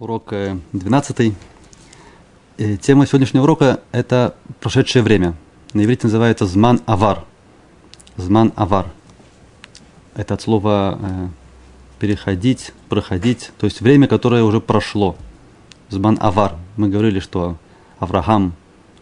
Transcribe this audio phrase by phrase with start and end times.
[0.00, 0.32] Урок
[0.72, 1.34] 12.
[2.58, 5.34] Э, тема сегодняшнего урока– это прошедшее время.
[5.72, 7.24] На иврите называется «зман авар».
[8.16, 8.86] «Зман авар».
[10.16, 11.28] Это от слова э,
[12.00, 15.14] «переходить», «проходить», то есть время, которое уже прошло.
[15.90, 16.56] «Зман авар».
[16.76, 17.56] Мы говорили, что
[18.00, 18.54] Авраам,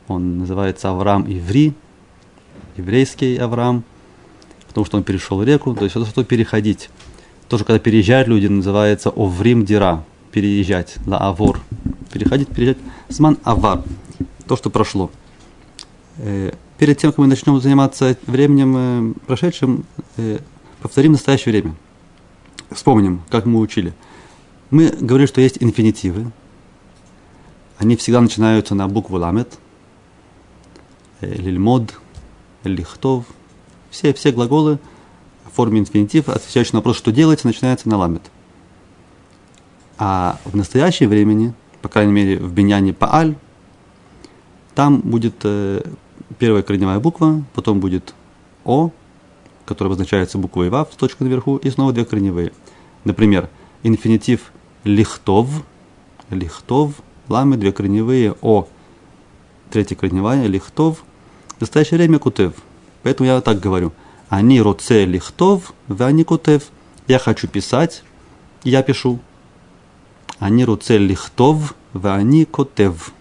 [0.08, 1.72] он называется Авраам Иври,
[2.76, 3.84] еврейский Авраам,
[4.68, 6.90] потому что он перешел реку, то есть это что переходить.
[7.48, 11.60] Тоже, когда переезжают люди, называется Оврим Дира, переезжать, ла авор,
[12.12, 13.82] переходить, переезжать, сман авар,
[14.48, 15.10] то, что прошло.
[16.18, 19.84] Э, перед тем, как мы начнем заниматься временем э, прошедшим,
[20.16, 20.38] э,
[20.80, 21.76] повторим настоящее время.
[22.70, 23.92] Вспомним, как мы учили.
[24.70, 26.32] Мы говорили, что есть инфинитивы.
[27.78, 29.58] Они всегда начинаются на букву ламет,
[31.20, 31.92] лильмод,
[32.64, 33.26] лихтов.
[33.90, 34.78] Все, все глаголы
[35.44, 38.22] в форме инфинитив, отвечающие на вопрос, что делать, начинаются на ламет.
[40.04, 43.36] А в настоящее времени, по крайней мере в Беняне Пааль,
[44.74, 45.80] там будет э,
[46.40, 48.12] первая корневая буква, потом будет
[48.64, 48.90] О,
[49.64, 52.50] которая обозначается буквой Вав с точкой наверху, и снова две корневые.
[53.04, 53.48] Например,
[53.84, 54.50] инфинитив
[54.82, 55.48] лихтов,
[56.30, 56.94] лихтов,
[57.28, 58.66] ламы, две корневые, О,
[59.70, 61.04] третья корневая, лихтов.
[61.58, 62.54] В настоящее время кутев.
[63.04, 63.92] Поэтому я так говорю.
[64.28, 66.70] Они роце лихтов, вы они кутев.
[67.06, 68.02] Я хочу писать,
[68.64, 69.20] я пишу.
[70.42, 73.12] Они руцель лихтов, они котев.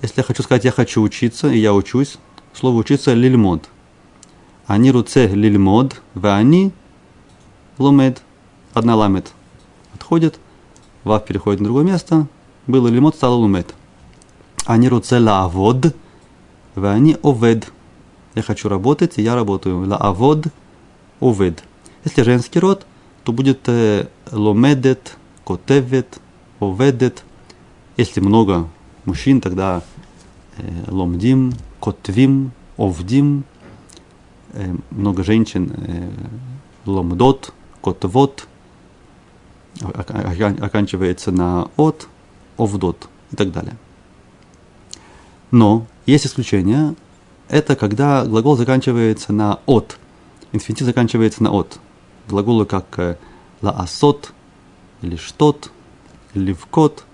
[0.00, 2.16] Если я хочу сказать, я хочу учиться, и я учусь,
[2.54, 3.68] слово учиться лильмод.
[4.66, 6.72] Они руце лильмод, они
[7.76, 8.22] ломед,
[8.72, 9.32] одна ламет.
[9.94, 10.40] Отходит,
[11.04, 12.26] вав переходит на другое место,
[12.66, 13.74] было лильмод, стало лумед.
[14.64, 15.94] Они руце лавод,
[16.74, 17.70] они овед.
[18.34, 19.86] Я хочу работать, и я работаю.
[19.86, 20.46] Лаавод,
[21.20, 21.62] овед.
[22.06, 22.86] Если женский род,
[23.24, 26.20] то будет э, ломедет, котевет,
[26.60, 27.24] оведет.
[27.96, 28.68] Если много
[29.04, 29.82] мужчин, тогда
[30.88, 33.44] ломдим, котвим, овдим.
[34.90, 36.12] Много женщин,
[36.86, 37.52] ломдот,
[37.82, 38.48] котвот.
[39.82, 42.08] Оканчивается на от,
[42.56, 43.76] овдот и так далее.
[45.50, 46.94] Но есть исключение.
[47.48, 49.98] Это когда глагол заканчивается на от.
[50.52, 51.80] Инфинитив заканчивается на от.
[52.28, 53.18] Глаголы как
[53.60, 54.32] лаасот,
[55.04, 55.70] или штот,
[56.34, 57.04] ливкот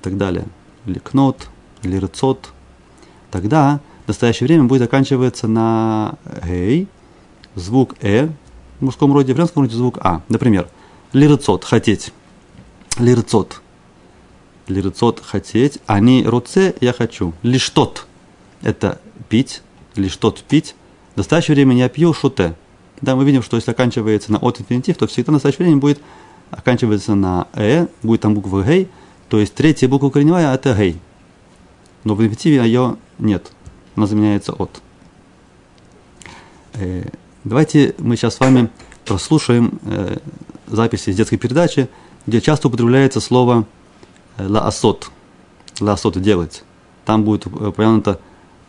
[0.00, 0.46] и так далее,
[0.84, 1.48] ликнот,
[1.82, 2.50] лирцот,
[3.30, 6.88] тогда в настоящее время будет заканчиваться на гей,
[7.54, 8.28] звук э
[8.78, 10.20] в мужском роде, в женском роде звук а.
[10.28, 10.68] Например,
[11.14, 12.12] лирцот, хотеть,
[12.98, 13.62] лирцот,
[14.68, 18.06] лирцот, хотеть, они роце, я хочу, лишь тот,
[18.60, 19.00] это
[19.30, 19.62] пить,
[19.94, 20.74] лишь тот пить,
[21.14, 22.54] в настоящее время я пью шуте.
[23.00, 26.00] Да, мы видим, что если оканчивается на от инфинитив, то всегда в настоящее время будет
[26.50, 28.88] оканчивается на «э», будет там буква «гей»,
[29.28, 31.00] то есть третья буква корневая– это «гей».
[32.04, 33.52] Но в инфинитиве ее нет,
[33.96, 34.80] она заменяется «от».
[36.74, 37.08] Э,
[37.44, 38.70] давайте мы сейчас с вами
[39.04, 40.18] прослушаем э,
[40.66, 41.88] записи из детской передачи,
[42.26, 43.66] где часто употребляется слово
[44.38, 45.10] «лаасот»,
[45.80, 46.64] «лаасот»– «делать».
[47.04, 48.20] Там будет упомянуто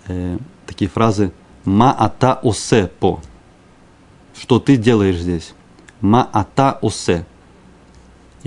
[0.08, 1.32] э, такие фразы
[1.66, 3.20] «ма ата осе по»,
[4.40, 5.54] что ты делаешь здесь,
[6.02, 7.26] «ма ата осе»,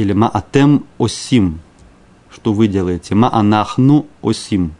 [0.00, 1.60] или маатем осим,
[2.32, 4.74] что вы делаете, маанахну осим,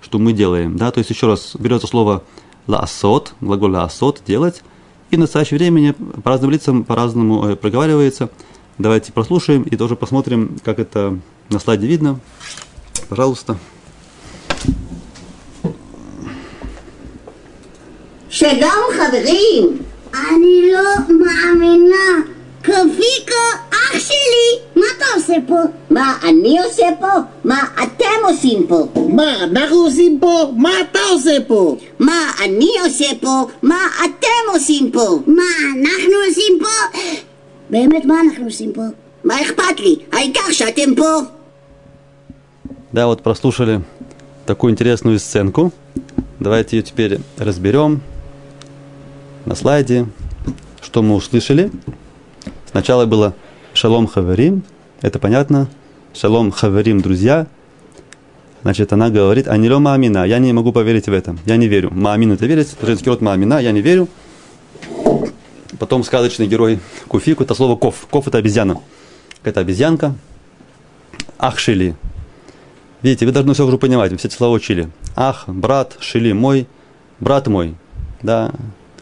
[0.00, 2.24] что мы делаем, да, то есть еще раз берется слово
[2.66, 4.62] лаасот, глагол лаасот, делать,
[5.10, 8.30] и на настоящее время по разным лицам по-разному э, проговаривается.
[8.78, 11.18] Давайте прослушаем и тоже посмотрим, как это
[11.50, 12.18] на слайде видно.
[13.08, 13.56] Пожалуйста.
[18.28, 19.80] Шедам, хадгим,
[20.12, 25.59] они ло маамина, קוויקו אח שלי, מה אתה עושה פה?
[25.89, 27.07] מה אני עושה פה?
[27.43, 28.87] מה אתם עושים פה?
[29.09, 30.51] מה אנחנו עושים פה?
[30.57, 31.77] מה אתה עושה פה?
[31.99, 33.47] מה אני עושה פה?
[33.61, 35.19] מה אתם עושים פה?
[35.27, 36.99] מה אנחנו עושים פה?
[37.69, 38.81] באמת, מה אנחנו עושים פה?
[39.23, 39.95] מה אכפת לי?
[40.11, 41.19] העיקר שאתם פה.
[42.93, 43.81] Да, вот прослушали
[44.45, 45.73] такую интересную сценку.
[46.39, 48.01] Давайте ее теперь разберем
[49.45, 50.05] на слайде,
[50.81, 51.71] что мы услышали.
[52.70, 53.34] Сначала было
[53.72, 54.62] Шалом Хаверим,
[55.00, 55.68] это понятно.
[56.14, 57.46] Шалом Хаверим, друзья.
[58.62, 61.90] Значит, она говорит, Анило Маамина, я не могу поверить в это, я не верю.
[61.92, 64.08] Маамин это верить, женский род Маамина, я не верю.
[65.78, 68.06] Потом сказочный герой Куфику, это слово ков.
[68.10, 68.80] Ков это обезьяна.
[69.44, 70.14] Это обезьянка.
[71.38, 71.94] Ах, Шили.
[73.00, 74.90] Видите, вы должны все уже понимать, вы все эти слова учили.
[75.14, 76.66] Ах, брат, Шили, мой,
[77.20, 77.76] брат мой.
[78.22, 78.50] Да,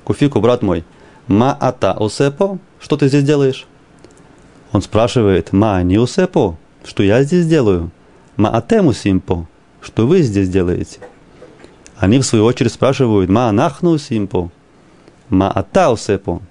[0.04, 0.84] Куфику, брат мой.
[1.28, 3.66] Ма ата осепо, что ты здесь делаешь?
[4.72, 7.90] Он спрашивает, ма ниусепо, что я здесь делаю?
[8.36, 9.48] Ма атему симпо,
[9.80, 11.00] что вы здесь делаете?
[11.96, 14.50] Они в свою очередь спрашивают, ма анахну симпо,
[15.28, 16.42] ма атаусепо,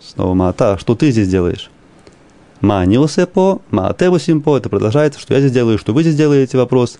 [0.00, 1.70] снова ма ата, что ты здесь делаешь?
[2.60, 6.58] Ма ниусепо, ма атему симпо, это продолжается, что я здесь делаю, что вы здесь делаете,
[6.58, 6.98] вопрос.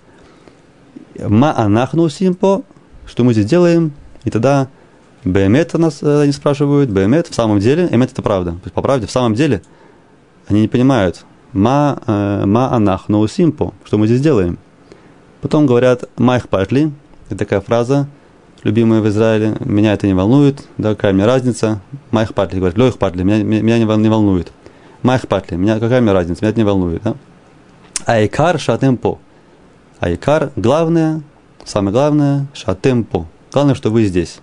[1.20, 2.62] Ма анахну симпо,
[3.06, 3.92] что мы здесь делаем,
[4.24, 4.68] и тогда
[5.24, 8.56] Бемет нас э, они спрашивают, Бемет в самом деле, Эмет это правда.
[8.74, 9.62] По правде, в самом деле,
[10.48, 14.58] они не понимают, ма, э, ма анах симпо, что мы здесь делаем.
[15.40, 16.90] Потом говорят, майх патли,
[17.28, 18.08] это такая фраза,
[18.64, 21.80] любимая в Израиле, меня это не волнует, да, какая мне разница,
[22.10, 24.52] майх патли, говорят, лёх патли, меня, меня не, не волнует.
[25.02, 27.14] Майх патли, меня, какая мне разница, меня это не волнует, да.
[28.06, 29.18] Айкар шатемпо.
[30.00, 31.22] Айкар, главное,
[31.64, 33.26] самое главное, шатемпо.
[33.52, 34.40] Главное, что вы здесь.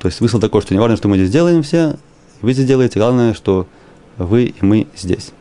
[0.00, 1.96] То есть смысл такой, что не важно, что мы здесь делаем все,
[2.40, 3.66] вы здесь делаете, главное, что
[4.16, 5.32] вы и мы здесь.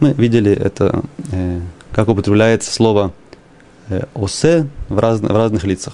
[0.00, 1.60] Мы видели это, э,
[1.92, 3.12] как употребляется слово
[3.90, 5.92] э, «осе» в, раз, в разных лицах.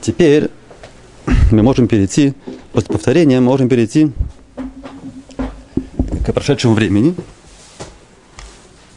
[0.00, 0.48] Теперь
[1.50, 2.32] мы можем перейти,
[2.72, 4.10] после повторения можем перейти
[6.24, 7.14] к прошедшему времени.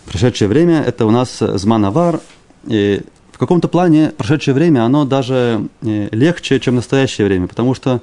[0.06, 2.22] Прошедшее время– это у нас зманавар,
[2.66, 3.02] и
[3.36, 8.02] в каком-то плане прошедшее время, оно даже э, легче, чем настоящее время, потому что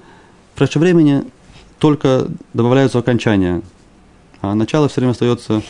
[0.52, 1.24] в прошедшем времени
[1.78, 3.62] только добавляются окончания,
[4.42, 5.62] а начало все время остается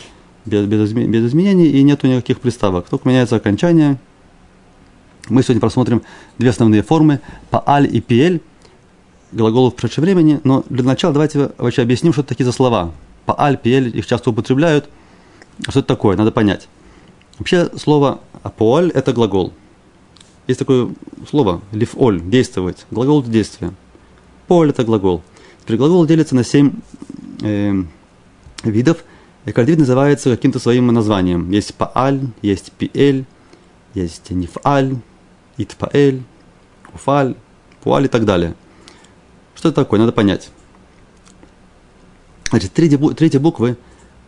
[0.43, 2.89] без, без, без изменений и нету никаких приставок.
[2.89, 3.97] Только меняется окончание.
[5.29, 6.01] Мы сегодня просмотрим
[6.37, 8.41] две основные формы– пааль и пиэль,
[9.31, 10.41] глаголов в прошедшем времени.
[10.43, 12.91] Но для начала давайте вообще объясним, что это такие за слова.
[13.25, 14.89] Пааль, пиэль, их часто употребляют.
[15.69, 16.67] Что это такое, надо понять.
[17.43, 19.51] Вообще слово апоаль– это глагол.
[20.47, 20.95] Есть такое
[21.29, 22.85] слово лифоль– действовать.
[22.89, 23.73] Глагол– это действие.
[24.47, 25.21] Поль– это глагол.
[25.61, 26.71] Теперь глагол делится на семь
[27.41, 27.73] э,
[28.63, 29.03] видов,
[29.43, 31.51] и каждый вид называется каким-то своим названием.
[31.51, 33.25] Есть пааль, есть пиэль,
[33.93, 34.95] есть нифаль,
[35.57, 36.23] итпаэль,
[36.93, 37.35] уфаль,
[37.83, 38.55] пуаль и так далее.
[39.53, 39.99] Что это такое?
[39.99, 40.49] Надо понять.
[42.51, 43.75] Значит, третьи, буквы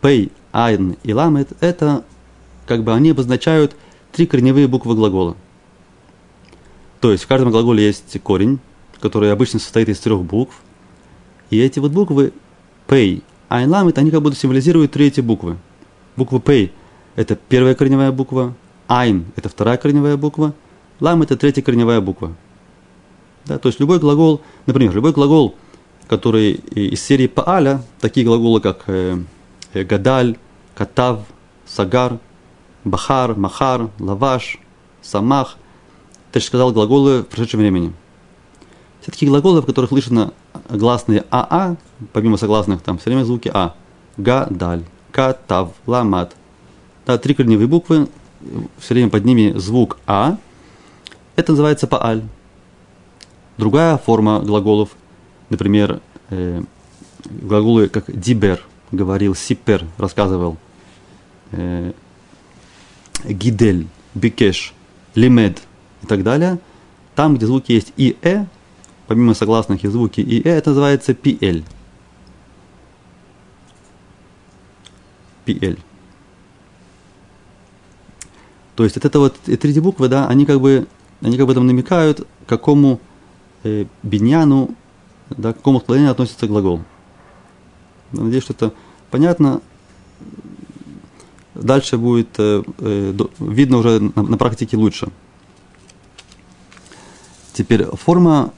[0.02, 2.04] пей, айн и ламет– это
[2.66, 3.76] как бы они обозначают
[4.12, 5.36] три корневые буквы глагола.
[7.00, 8.58] То есть в каждом глаголе есть корень,
[9.00, 10.60] который обычно состоит из трех букв.
[11.50, 12.32] И эти вот буквы
[12.88, 15.56] pay, айн, ламит, они как будто символизируют три эти буквы.
[16.16, 16.70] Буква pay–
[17.16, 18.54] это первая корневая буква,
[18.88, 20.54] айн– это вторая корневая буква,
[21.00, 22.34] лам– это третья корневая буква.
[23.44, 25.54] Да, то есть любой глагол, например, любой глагол,
[26.08, 29.18] который из серии пааля, такие глаголы, как э,
[29.72, 30.36] гадаль,
[30.74, 31.20] катав,
[31.64, 32.18] сагар,
[32.86, 34.58] Бахар, Махар, Лаваш,
[35.02, 35.56] Самах.
[36.30, 37.92] Ты же сказал глаголы в прошедшем времени.
[39.00, 40.32] Все такие глаголы, в которых слышно
[40.70, 41.76] гласные АА,
[42.12, 43.74] помимо согласных, там все время звуки А.
[44.16, 46.36] Га, даль, ка, тав, ламат.
[47.06, 48.08] Да, три корневые буквы,
[48.78, 50.38] все время под ними звук А.
[51.34, 52.22] Это называется пааль.
[53.58, 54.90] Другая форма глаголов,
[55.50, 56.00] например,
[56.30, 56.62] э,
[57.24, 58.62] глаголы как дибер,
[58.92, 60.56] говорил, сипер, рассказывал,
[61.50, 61.92] э,
[63.26, 64.74] гидель, бикеш,
[65.14, 65.62] лимед
[66.02, 66.58] и так далее,
[67.14, 68.44] там, где звуки есть и э,
[69.06, 71.64] помимо согласных и звуки и э, это называется пиэль.
[75.44, 75.78] Пиэль.
[78.74, 80.86] То есть это вот эти эти буквы, да, они как бы,
[81.22, 83.00] они как бы там намекают, к какому
[83.64, 84.74] э, биньяну,
[85.30, 86.82] да, к какому склонению относится глагол.
[88.12, 88.72] Надеюсь, что это
[89.10, 89.62] понятно
[91.62, 95.08] дальше будет э, э, видно уже на, на практике лучше.
[97.52, 98.52] Теперь форма,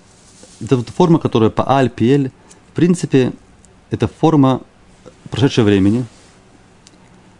[0.60, 2.32] это вот форма, которая по аль, пиэль,
[2.72, 3.32] в принципе,
[3.90, 4.60] это форма
[5.30, 6.04] прошедшего времени,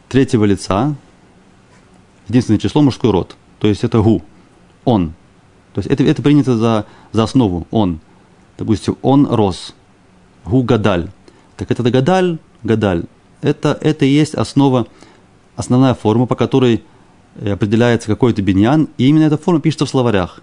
[0.08, 0.94] третьего лица,
[2.28, 3.36] единственное число мужской род.
[3.58, 4.22] То есть это гу,
[4.84, 5.14] он.
[5.74, 8.00] То есть это, это принято за, за основу, он.
[8.56, 9.74] Допустим, он рос,
[10.44, 11.10] гу гадаль.
[11.56, 13.04] Так это гадаль, гадаль.
[13.40, 14.86] Это, это и есть основа
[15.58, 16.84] основная форма, по которой
[17.34, 20.40] э, определяется какой-то биньян, и именно эта форма пишется в словарях.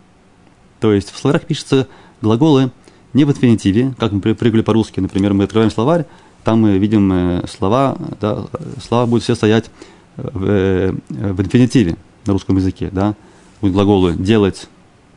[0.82, 1.88] То есть в словарях пишутся
[2.22, 2.72] глаголы
[3.14, 6.06] не в инфинитиве, как мы привыкли по-русски, например, мы открываем словарь,
[6.44, 8.46] там мы видим э, слова, да,
[8.86, 9.72] слова будут все стоять
[10.18, 11.96] в, э, в инфинитиве
[12.26, 13.16] на русском языке, да,
[13.62, 14.68] будут глаголы делать,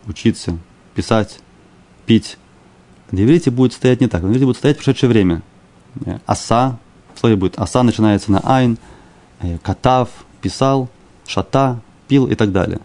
[0.07, 0.57] учиться,
[0.95, 1.41] писать,
[2.07, 2.39] пить.
[3.11, 5.43] На иврите будет стоять не так, на иврите будет стоять в прошедшее время.
[6.25, 6.79] Аса,
[7.17, 8.79] в слове будет аса начинается на айн,
[9.63, 10.09] катав,
[10.41, 10.89] писал,
[11.27, 12.81] шата, пил и так далее.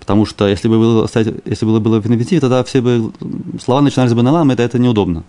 [0.00, 1.08] Потому что если бы было,
[1.46, 3.12] если было, было в инфинитиве, тогда все бы
[3.62, 5.24] слова начинались бы на лам, это, это неудобно.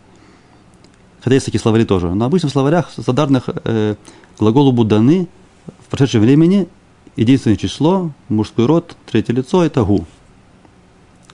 [1.22, 2.14] Хотя есть такие словари тоже.
[2.14, 3.96] Но обычно в словарях стандартных э,
[4.38, 5.28] глаголу буданы
[5.80, 6.68] в прошедшем времени
[7.16, 10.06] единственное число, мужской род, третье лицо– это гу.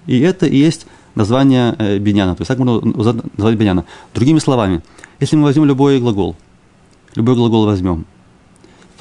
[0.05, 2.35] И это и есть название э, биньяна.
[2.35, 3.85] То есть так можно назвать биньяна.
[4.13, 4.81] Другими словами,
[5.19, 6.35] если мы возьмем любой глагол,
[7.15, 8.05] любой глагол возьмем,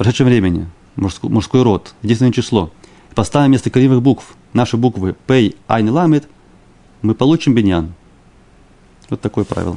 [0.00, 0.66] прошедшем времени,
[0.97, 2.71] мужской, мужской род, единственное число,
[3.14, 6.26] поставим вместо корневых букв наши буквы пей, айн ламит,
[7.02, 7.92] мы получим биньян.
[9.11, 9.76] Вот такое правило.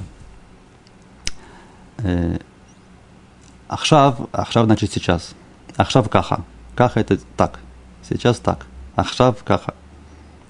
[1.98, 2.38] Э,
[3.68, 5.36] ахшав, ахшав значит сейчас.
[5.76, 6.46] Ахшав каха.
[6.74, 7.60] Каха это так.
[8.08, 8.66] Сейчас так.
[8.96, 9.74] Ахшав каха.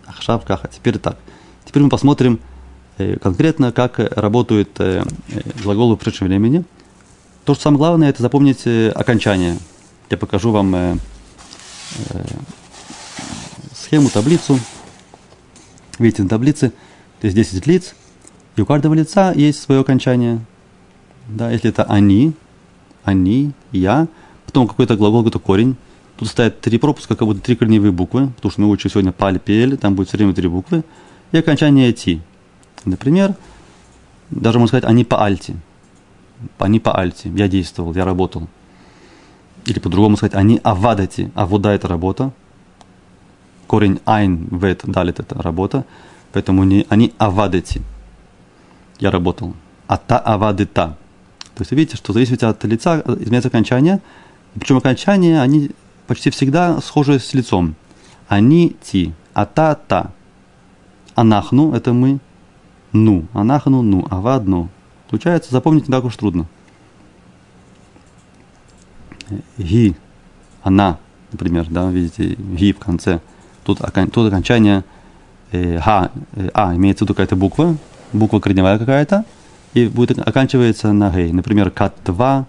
[0.06, 0.68] Ахшав каха.
[0.68, 1.18] Теперь так.
[1.66, 2.40] Теперь мы посмотрим
[3.00, 5.04] э, конкретно, как работают э,
[5.64, 6.64] глаголы в прошедшем времени.
[7.46, 9.58] То, что самое главное, это запомнить окончание.
[10.10, 11.00] Я покажу вам
[13.76, 14.60] схему, таблицу.
[16.00, 16.70] Видите, на таблице,
[17.20, 17.96] то есть 10 лиц,
[18.56, 20.40] и у каждого лица есть свое окончание.
[21.28, 22.34] Да, если это они,
[23.04, 24.08] они, я,
[24.46, 25.76] потом какой-то глагол, какой-то корень.
[26.18, 29.40] Тут стоят три пропуска, как будто три корневые буквы, потому что мы учим сегодня паль,
[29.40, 30.84] пель, там будет все время три буквы.
[31.32, 32.22] И окончание ти.
[32.86, 33.36] Например,
[34.32, 35.56] даже можно сказать, они по альте.
[36.60, 37.30] Они по альте.
[37.30, 38.48] Я действовал, я работал.
[39.66, 41.32] Или по-другому сказать, они авадати.
[41.36, 42.32] Авода– это работа
[43.74, 45.84] корень айн, вет, далит это работа,
[46.32, 47.82] поэтому они, они авадети.
[49.00, 49.56] Я работал.
[49.88, 50.96] А та авадета.
[51.56, 54.00] То есть видите, что зависит от лица, изменяется окончание,
[54.54, 55.72] причем окончания, они
[56.06, 57.74] почти всегда схожи с лицом.
[58.28, 60.12] Они ти, а та та.
[61.16, 62.20] Анахну– это мы,
[62.92, 64.70] ну, анахну– ну, авад– ну.
[65.14, 66.48] Получается, запомнить не так уж трудно.
[69.60, 69.96] Ги,
[70.64, 70.98] она,
[71.32, 73.22] например, да, видите, ги в конце–
[73.64, 73.80] Тут,
[74.12, 74.84] тут окончание
[75.52, 77.78] э, ха, э, а, имеется в какая-то буква,
[78.12, 79.26] буква корневая какая-то,
[79.74, 81.32] и будет оканчивается на гей.
[81.32, 82.44] Например, кат-2,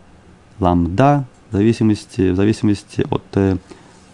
[0.59, 3.57] ламда, в зависимости, в зависимости от, э,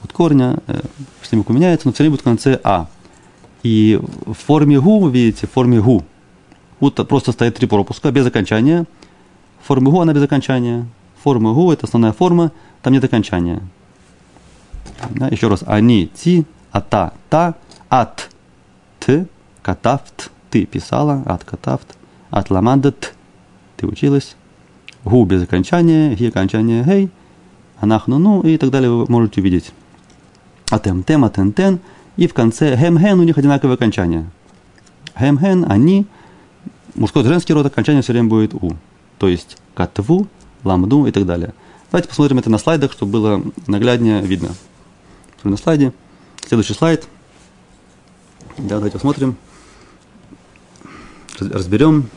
[0.03, 0.81] от корня, э,
[1.23, 2.87] что меняется, но все время будет в конце а.
[3.63, 6.05] И в форме гу, видите, в форме гу,
[6.81, 8.87] вот просто стоит три пропуска без окончания.
[9.63, 10.87] В форме гу она без окончания.
[11.23, 13.63] Форма гу– это основная форма, там нет окончания.
[15.11, 17.55] Да, еще раз, они, ти, ата, та,
[17.89, 18.31] ат,
[18.99, 19.27] т,
[19.63, 21.97] катафт, ты писала, ат катафт,
[22.31, 23.15] от ламандат,
[23.77, 24.37] ты училась,
[25.05, 26.85] гу без окончания, ги окончание.
[26.85, 27.11] Гей,
[27.81, 28.91] анахну ну и так далее.
[28.91, 29.73] Вы можете увидеть.
[30.71, 31.81] Атем тем, атен тен,
[32.17, 34.31] и в конце хем-хен у них одинаковое окончание.
[35.19, 36.07] Хем-хен, они,
[36.95, 38.77] мужской и женский род, окончание все время будет у.
[39.19, 40.29] То есть катву,
[40.65, 41.55] ламду и так далее.
[41.91, 44.51] Давайте посмотрим это на слайдах, чтобы было нагляднее видно.
[45.43, 45.93] На слайде.
[46.47, 47.07] Следующий слайд.
[48.59, 49.37] Да, давайте посмотрим.
[51.39, 52.09] Разберем.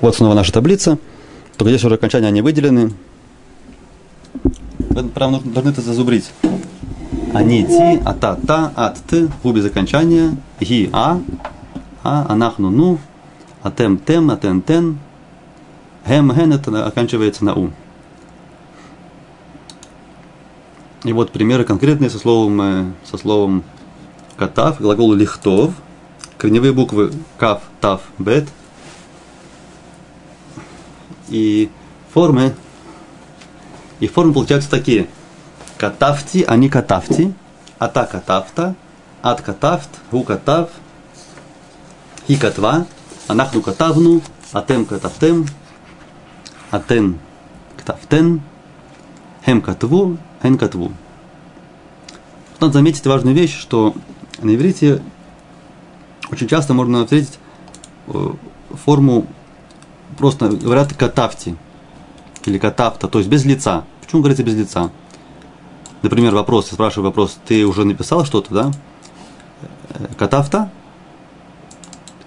[0.00, 0.98] Вот снова наша таблица.
[1.56, 2.92] Только здесь уже окончания не выделены.
[4.78, 6.30] Вы, правда, должны это зазубрить.
[7.38, 11.20] Они, ти, а та, ат, ты, у без окончания, ги, а,
[12.02, 12.98] а, анахну, ну,
[13.62, 14.98] атем, тем, атен, тен,
[16.04, 17.70] Гем, ген это оканчивается на у.
[21.04, 23.62] И вот примеры конкретные со словом, э, со словом
[24.36, 25.74] катав, глагол лихтов,
[26.38, 28.48] корневые буквы кав, тав, бет.
[31.28, 31.70] И
[32.12, 32.56] формы,
[34.00, 35.06] и формы получаются такие.
[35.78, 37.32] Катавти, а не катавти,
[37.78, 38.74] ата катавта,
[39.22, 40.68] ат катавт, гу катав,
[42.26, 42.86] хи катва,
[43.28, 44.20] анахну катавну,
[44.52, 45.46] атем катавтем,
[46.70, 47.18] Атен
[47.78, 48.42] ктафтен,
[49.44, 50.92] хем катву, эн катву.
[52.60, 53.94] Надо заметить важную вещь, что
[54.42, 55.00] на иврите
[56.30, 57.38] очень часто можно встретить
[58.08, 58.28] э,
[58.84, 59.26] форму
[60.18, 61.56] просто говорят катавти
[62.44, 63.84] или катавта, то есть без лица.
[64.02, 64.90] Почему говорится без лица?
[66.02, 68.70] Например, вопрос, спрашиваю вопрос, ты уже написал что-то, да?
[69.90, 70.70] Э, катавта?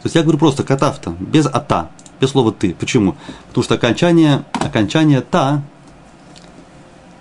[0.01, 1.89] То есть я говорю просто катавта, без ата
[2.21, 2.73] без слова ты.
[2.73, 3.15] Почему?
[3.47, 5.63] Потому что окончание, окончание та,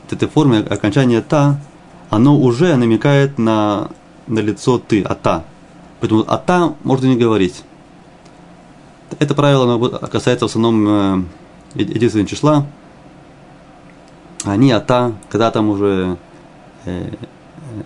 [0.08, 1.58] в этой форме окончание та,
[2.10, 3.88] оно уже намекает на,
[4.26, 5.44] на лицо ты, а та.
[6.00, 7.62] Поэтому а та можно не говорить.
[9.18, 11.24] Это правило касается в основном э,
[11.74, 12.66] единственного числа.
[14.44, 16.16] Они, а та, когда там уже
[16.84, 17.10] э,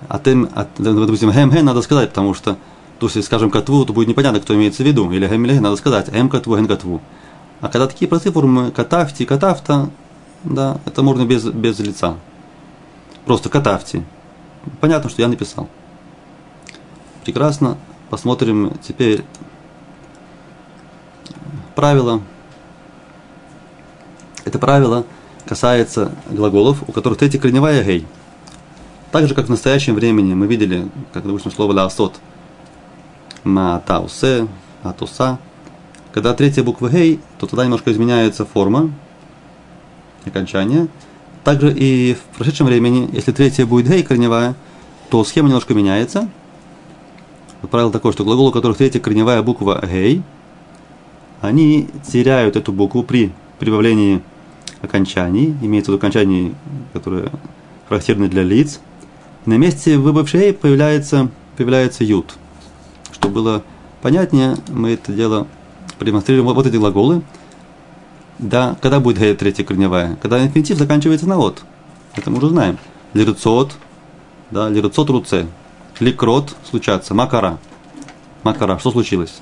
[0.08, 2.56] а тем, а, допустим, хэм, хэм надо сказать, потому что
[2.98, 5.10] то есть, скажем, катву, то будет непонятно, кто имеется в виду.
[5.10, 7.02] Или гем, надо сказать, эм катву, ген катву.
[7.60, 9.90] А когда такие простые формы катафти, катафта,
[10.44, 12.16] да, это можно без, без лица.
[13.26, 14.04] Просто катафти.
[14.80, 15.68] Понятно, что я написал.
[17.24, 17.78] Прекрасно.
[18.10, 19.24] Посмотрим теперь
[21.74, 22.20] правило.
[24.44, 25.04] Это правило
[25.46, 28.06] касается глаголов, у которых третья корневая гей.
[29.14, 32.16] Так же, как в настоящем времени мы видели, как, допустим, слово «лаосот»
[33.44, 34.48] «матаусе»,
[34.82, 35.38] «атуса».
[36.10, 38.90] Когда третья буква гей, то тогда немножко изменяется форма
[40.26, 40.88] окончания.
[41.44, 44.56] Также и в прошедшем времени, если третья будет гей корневая,
[45.10, 46.28] то схема немножко меняется.
[47.70, 50.22] Правило такое, что глаголы, у которых третья корневая буква гей,
[51.40, 54.22] они теряют эту букву при прибавлении
[54.82, 56.56] окончаний, имеется в виду окончаний,
[56.92, 57.30] которые
[57.88, 58.80] характерны для лиц.
[59.46, 62.34] На месте выбывшей появляется, появляется ют.
[63.12, 63.62] Чтобы было
[64.02, 65.46] понятнее, мы это дело
[65.98, 66.46] продемонстрируем.
[66.46, 67.22] Вот эти глаголы.
[68.38, 70.16] Да, когда будет гей третья корневая?
[70.16, 71.62] Когда инфинитив заканчивается на от.
[72.16, 72.78] Это мы уже знаем.
[73.12, 73.72] Лируцот,
[74.50, 75.46] да, лируцот руце.
[76.00, 77.58] Ликрот случаться, макара.
[78.42, 79.40] Макара, что случилось?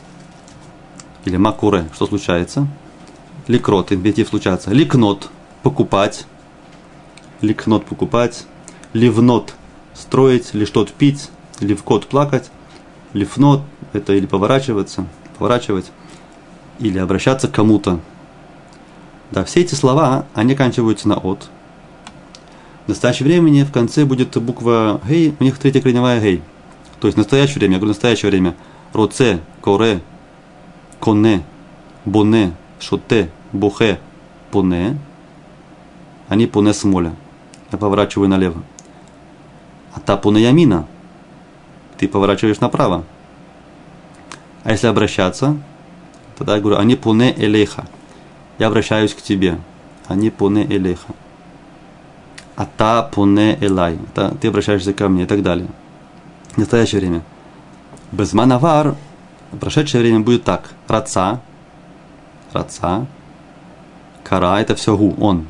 [1.24, 2.66] Или макуре, что случается?
[3.46, 4.70] Ликрот, инфинитив случаться.
[4.70, 5.30] Ликнот,
[5.62, 6.26] покупать.
[7.40, 8.46] Ликнот, покупать.
[8.92, 9.54] Ливнот,
[9.94, 11.30] строить, ли что-то пить.
[11.60, 12.50] Ливкот, плакать.
[13.12, 15.06] Лифнот, это или поворачиваться,
[15.38, 15.90] поворачивать.
[16.78, 18.00] Или обращаться к кому-то.
[19.30, 21.48] Да, все эти слова, они оканчиваются на от.
[22.86, 26.42] В настоящее времени в конце будет буква гей, у них третья корневая гей.
[27.00, 28.56] То есть в настоящее время, я говорю настоящее время,
[28.92, 30.00] роце, коре,
[31.00, 31.44] коне,
[32.04, 34.00] боне, шоте, бухе,
[34.50, 34.98] поне,
[36.28, 37.14] они поне смоля.
[37.70, 38.62] Я поворачиваю налево.
[39.94, 40.86] А та поне ямина,
[41.98, 43.04] ты поворачиваешь направо.
[44.64, 45.56] А если обращаться,
[46.36, 47.86] тогда я говорю, они поне элейха.
[48.58, 49.58] Я обращаюсь к тебе.
[50.08, 51.12] Они поне элейха
[52.56, 53.98] а та пуне элай,
[54.40, 55.68] ты обращаешься ко мне и так далее.
[56.52, 57.22] В настоящее время.
[58.12, 58.94] Безманавар,
[59.58, 60.70] прошедшее время будет так.
[60.86, 61.40] Раца,
[62.52, 63.06] раца,
[64.22, 65.46] кара, это все гу, он.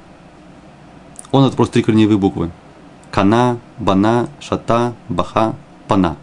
[1.32, 2.50] Он это просто три корневые буквы.
[3.12, 5.54] Кана, бана, шата, баха,
[5.86, 6.16] пана.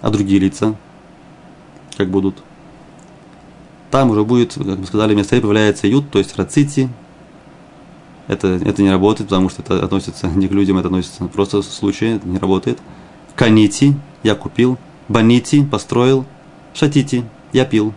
[0.00, 0.74] А другие лица,
[1.96, 2.42] как будут?
[3.92, 6.88] Там уже будет, как мы сказали, вместо появляется ют, то есть рацити,
[8.30, 11.64] это, это не работает, потому что это относится не к людям, это относится просто в
[11.64, 12.78] случае, это не работает.
[13.34, 14.78] Канити, я купил.
[15.08, 16.24] Банити, построил.
[16.72, 17.92] Шатити, я пил.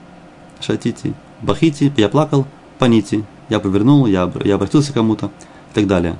[0.59, 1.13] Шатити.
[1.41, 2.47] Бахити, я плакал.
[2.79, 6.17] Панити, я повернул, я, я обратился к кому-то и так далее.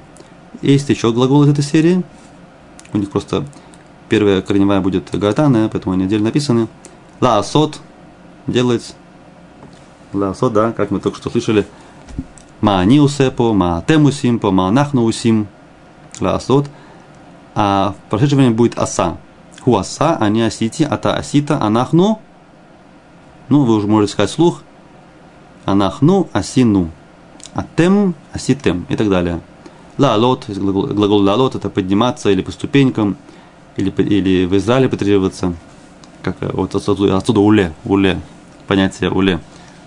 [0.64, 2.04] Есть еще глагол из этой серии.
[2.94, 3.46] У них просто
[4.08, 6.70] первая корневая будет гатана, поэтому они отдельно написаны.
[7.20, 7.82] Ласот
[8.48, 8.96] делать.
[10.14, 11.68] Ласот, да, как мы только что слышали.
[12.62, 15.48] Мааниусепо, маатемусимпо, маанахнуусим.
[16.22, 16.70] Ласот.
[17.56, 19.18] А в прошедшем времени будет аса.
[19.66, 22.22] Хуаса, а не осити, ата асита, анахну.
[23.50, 24.64] Ну, вы уже можете сказать слух.
[25.66, 26.90] Анахну, асину.
[27.54, 29.42] Атем, аситем и так далее.
[29.98, 33.16] Лаалот, глагол, глагол лаалот, это подниматься или по ступенькам,
[33.78, 35.54] или, или в Израиле потребоваться.
[36.22, 38.20] Как вот отсюда, отсюда уле, уле,
[38.68, 39.40] понятие уле,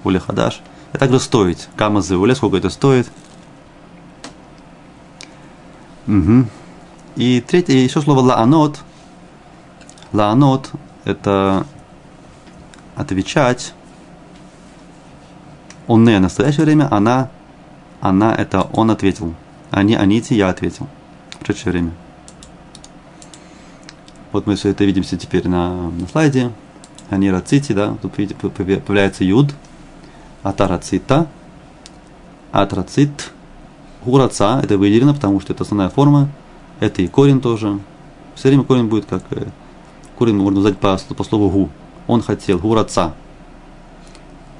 [0.04, 0.60] уле хадаш–
[0.96, 1.68] а также стоить.
[1.76, 3.06] Кама зеуле, сколько это стоит.
[6.06, 6.46] Угу.
[7.16, 8.80] И третье, еще слово лаанот.
[10.14, 10.70] Лаанот–
[11.04, 11.66] это
[12.94, 13.74] отвечать.
[15.86, 17.28] Он не в настоящее время, она,
[18.00, 19.34] она– это он ответил.
[19.70, 20.88] Они, аните, я ответил.
[21.30, 21.92] В прошедшее время.
[24.32, 26.52] Вот мы все это видим теперь на, на слайде.
[27.10, 29.54] Они рацити, да, тут появляется юд–
[30.48, 31.26] атарацита,
[32.52, 33.32] атрацит,
[34.04, 36.28] гураца, это выделено, потому что это основная форма,
[36.78, 37.80] это и корень тоже.
[38.36, 39.48] Все время корень будет как, э,
[40.16, 41.70] корень можно назвать по, по слову гу.
[42.06, 43.14] Он хотел, гураца.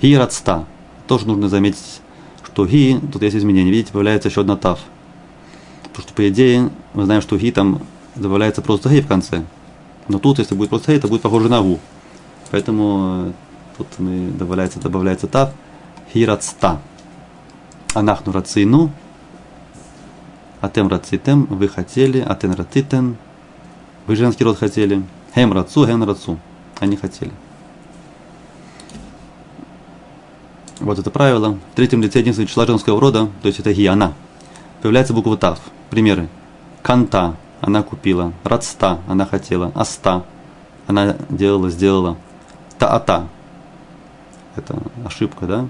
[0.02, 0.64] Гирацта.
[1.06, 2.00] Тоже нужно заметить,
[2.42, 4.80] что ги, тут есть изменение, видите, появляется еще одна тав.
[5.96, 7.80] Потому что, по идее, мы знаем, что ги там
[8.16, 9.44] добавляется просто гей в конце.
[10.08, 11.78] Но тут, если будет просто гей, это будет похоже на гу.
[12.50, 13.32] Поэтому э,
[13.78, 13.86] тут
[14.36, 15.54] добавляется, добавляется тав
[16.12, 16.82] хирацта.
[17.94, 18.90] Анахну рацину,
[20.60, 23.16] атем рацитем, вы хотели, атен рацитен,
[24.06, 25.02] вы женский род хотели,
[25.34, 26.38] хем рацу, хем рацу,
[26.78, 27.32] они хотели.
[30.78, 31.58] Вот это правило.
[31.72, 34.12] В третьем лице единственного числа женского рода, то есть это ги, она.
[34.86, 35.58] Появляется буква тав.
[35.90, 36.28] Примеры.
[36.80, 38.32] Канта, она купила.
[38.44, 39.72] Рацта, она хотела.
[39.74, 40.22] Аста,
[40.86, 42.16] она делала, сделала.
[42.78, 43.26] Таата,
[44.54, 45.68] это ошибка, да?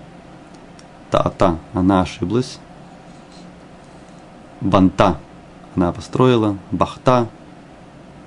[1.11, 2.59] Та-та, она ошиблась.
[4.61, 5.16] Банта,
[5.74, 6.59] она построила.
[6.70, 7.26] Бахта,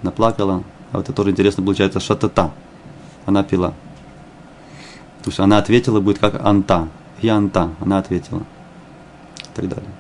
[0.02, 0.64] наплакала.
[0.92, 2.50] А вот это тоже интересно получается шатата.
[3.28, 3.76] Она пила.
[5.22, 6.88] То есть она ответила, будет как анта.
[7.22, 7.70] И анта.
[7.80, 8.40] Она ответила.
[8.40, 9.92] И так далее.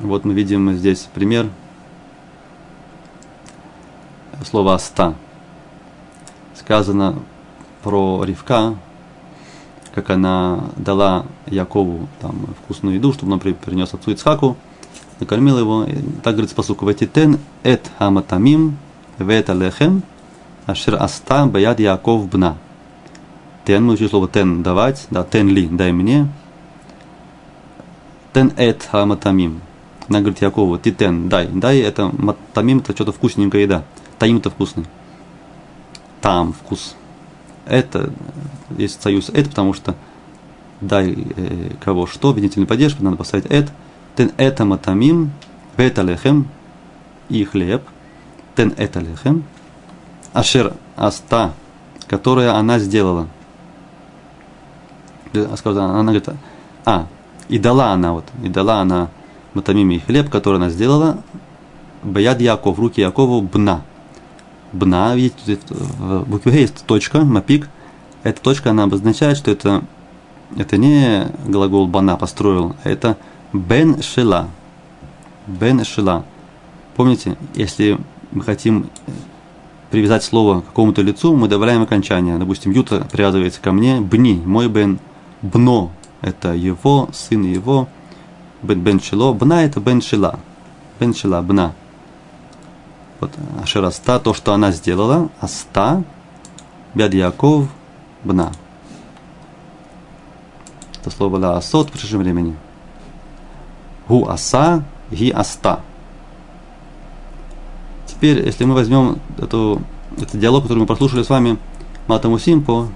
[0.00, 1.50] Вот мы видим здесь пример
[4.42, 5.14] слова «аста».
[6.54, 7.16] Сказано
[7.82, 8.76] про Ривка,
[9.94, 14.56] как она дала Якову там, вкусную еду, чтобы он принес отцу Ицхаку,
[15.18, 15.84] накормил его.
[15.84, 18.78] И так говорится по суку, «Ватитен эт хаматамим
[19.18, 20.02] вет алехем
[20.64, 22.56] ашер аста баяд Яков бна».
[23.66, 26.26] Тен, мы учили слово тен давать, да, тен ли, дай мне.
[28.32, 29.60] Тен эт хаматамим.
[30.10, 31.46] Она говорит Якову, ты тен, дай.
[31.46, 32.12] Дай, это
[32.52, 33.84] тамим, это что-то вкусненькая еда.
[34.18, 34.84] Таим это вкусный.
[36.20, 36.96] Там вкус.
[37.64, 38.12] Это,
[38.76, 39.94] есть союз это, потому что
[40.80, 43.70] дай э, кого что, обвинительный падеж, надо поставить эт.
[44.16, 45.30] Тен это матамим,
[45.76, 46.48] это лехем,
[47.28, 47.84] и хлеб.
[48.56, 49.44] Тен это лехем.
[50.32, 51.52] Ашер аста,
[52.08, 53.28] которая она сделала.
[55.32, 56.28] Она говорит,
[56.84, 57.06] а,
[57.48, 59.08] и дала она, вот, и дала она
[59.54, 61.22] матамими хлеб, который она сделала,
[62.02, 63.82] Баяд Яков, руки Якову, бна.
[64.72, 67.68] Бна, видите, в букве есть точка, мапик.
[68.22, 69.82] Эта точка, она обозначает, что это,
[70.56, 73.16] это не глагол бана построил, а это
[73.52, 74.48] бен шила.
[75.46, 76.24] Бен шила.
[76.96, 77.98] Помните, если
[78.30, 78.86] мы хотим
[79.90, 82.38] привязать слово к какому-то лицу, мы добавляем окончание.
[82.38, 85.00] Допустим, Юта привязывается ко мне, бни, мой бен,
[85.42, 87.88] бно, это его, сын его,
[88.62, 90.38] бен, бен шило, бна это бен шила,
[90.98, 91.72] бен шила, бна.
[93.20, 93.30] Вот
[93.62, 96.02] Ашераста, то, что она сделала, Аста,
[96.94, 97.68] Бяд Яков,
[98.24, 98.52] Бна.
[101.00, 102.56] Это слово ла асот в прежнем времени.
[104.08, 105.80] Гу аса, ги аста.
[108.06, 109.80] Теперь, если мы возьмем эту,
[110.18, 111.58] этот диалог, который мы прослушали с вами,
[112.06, 112.88] Матаму Симпо,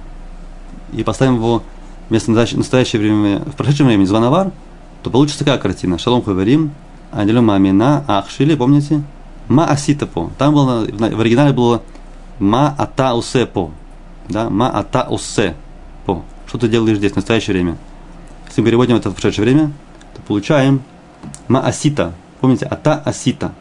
[0.93, 1.63] и поставим его
[2.09, 4.51] вместо настоящее время, в прошедшем времени Званавар,
[5.05, 5.99] то получится такая картина.
[5.99, 6.73] Шалом Хаверим,
[7.13, 9.03] Анилю Мамина, Ахшили, помните?
[9.49, 10.31] Ма аситапо.
[10.39, 11.83] Там было, в оригинале было
[12.39, 13.71] ма ата усе по.
[14.31, 15.55] Да, ма ата усе
[16.07, 16.23] по.
[16.47, 17.77] Что ты делаешь здесь в настоящее время?
[18.47, 19.73] Если мы переводим это в прошедшее время,
[20.15, 20.83] то получаем
[21.49, 22.15] ма асита.
[22.41, 23.53] Помните, ата асита.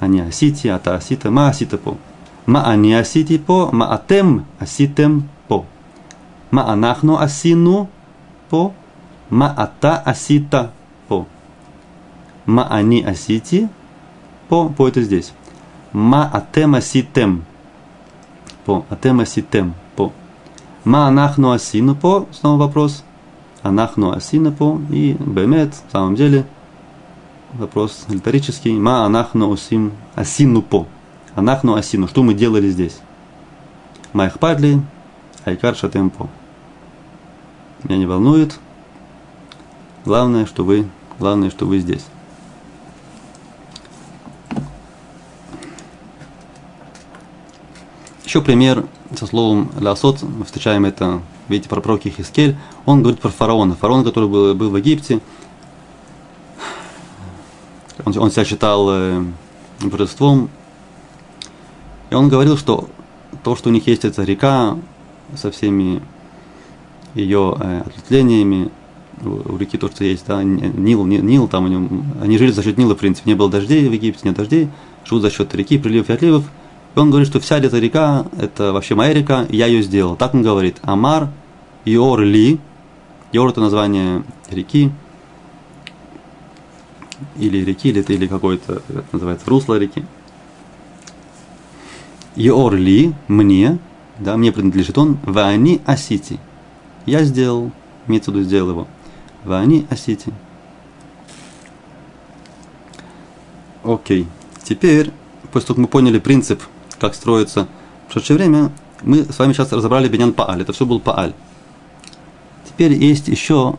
[0.00, 1.98] А не асити, ата асита, ма асита по.
[2.46, 5.66] Ма ани асити по, ма атем аситем по.
[6.50, 7.90] Ма анахну асину
[8.48, 8.72] по,
[9.32, 10.70] ма ата асита
[11.08, 11.26] по.
[12.46, 13.68] Ма ани асити
[14.48, 15.32] по, по это здесь.
[15.92, 17.44] Ма атем аситем.
[18.66, 19.74] По, атем аситем.
[19.96, 20.12] По.
[20.84, 23.04] Ма анахну асину по, снова вопрос.
[23.62, 24.78] Анахну асину по.
[24.90, 26.46] И бемет, в самом деле,
[27.54, 28.78] вопрос риторический.
[28.78, 30.86] Ма анахну асим асину по.
[31.34, 32.06] Анахну асину.
[32.06, 32.98] Что мы делали здесь?
[34.12, 34.82] Майх падли,
[35.46, 36.28] айкар шатем по.
[37.82, 38.58] Меня не волнует.
[40.04, 40.88] Главное, что вы,
[41.18, 42.04] главное, что вы здесь.
[48.24, 48.84] Еще пример
[49.14, 50.22] со словом «лясот».
[50.22, 52.56] Мы встречаем это, видите, про пророка Хискель.
[52.86, 53.76] Он говорит про фараона.
[53.76, 55.20] Фараон, который был, был в Египте,
[58.04, 59.24] он, он себя считал э,
[59.80, 60.50] божеством.
[62.10, 62.88] И он говорил, что
[63.44, 64.76] то, что у них есть эта река
[65.36, 66.02] со всеми
[67.14, 68.70] ее э, ответвлениями,
[69.24, 72.94] у реки то, что есть, да, Нил, Нил, там у они жили за счет Нила,
[72.94, 74.68] в принципе, не было дождей в Египте, нет дождей,
[75.04, 76.44] живут за счет реки, приливов и отливов–
[76.94, 80.16] и он говорит, что вся эта река, это вообще моя река, я ее сделал.
[80.16, 80.78] Так он говорит.
[80.82, 81.28] Амар
[81.84, 82.60] Йор Ли.
[83.32, 84.90] Йор это название реки.
[87.36, 90.04] Или реки, или или какое-то, это называется, русло реки.
[92.36, 93.78] יאור לי, мне,
[94.18, 96.38] да, мне принадлежит он, ואני עשיתי.
[97.06, 97.70] Я сделал,
[98.06, 98.88] имеется в виду сделал его.
[99.44, 100.32] ואני עשיתי.
[103.84, 104.26] Окей.
[104.62, 105.10] Теперь,
[105.52, 106.62] после того, как мы поняли принцип
[107.00, 107.66] как строится
[108.06, 108.70] в прошедшее время,
[109.02, 110.62] мы с вами сейчас разобрали Бенян Пааль.
[110.62, 111.34] Это все был Пааль.
[112.68, 113.74] Теперь есть еще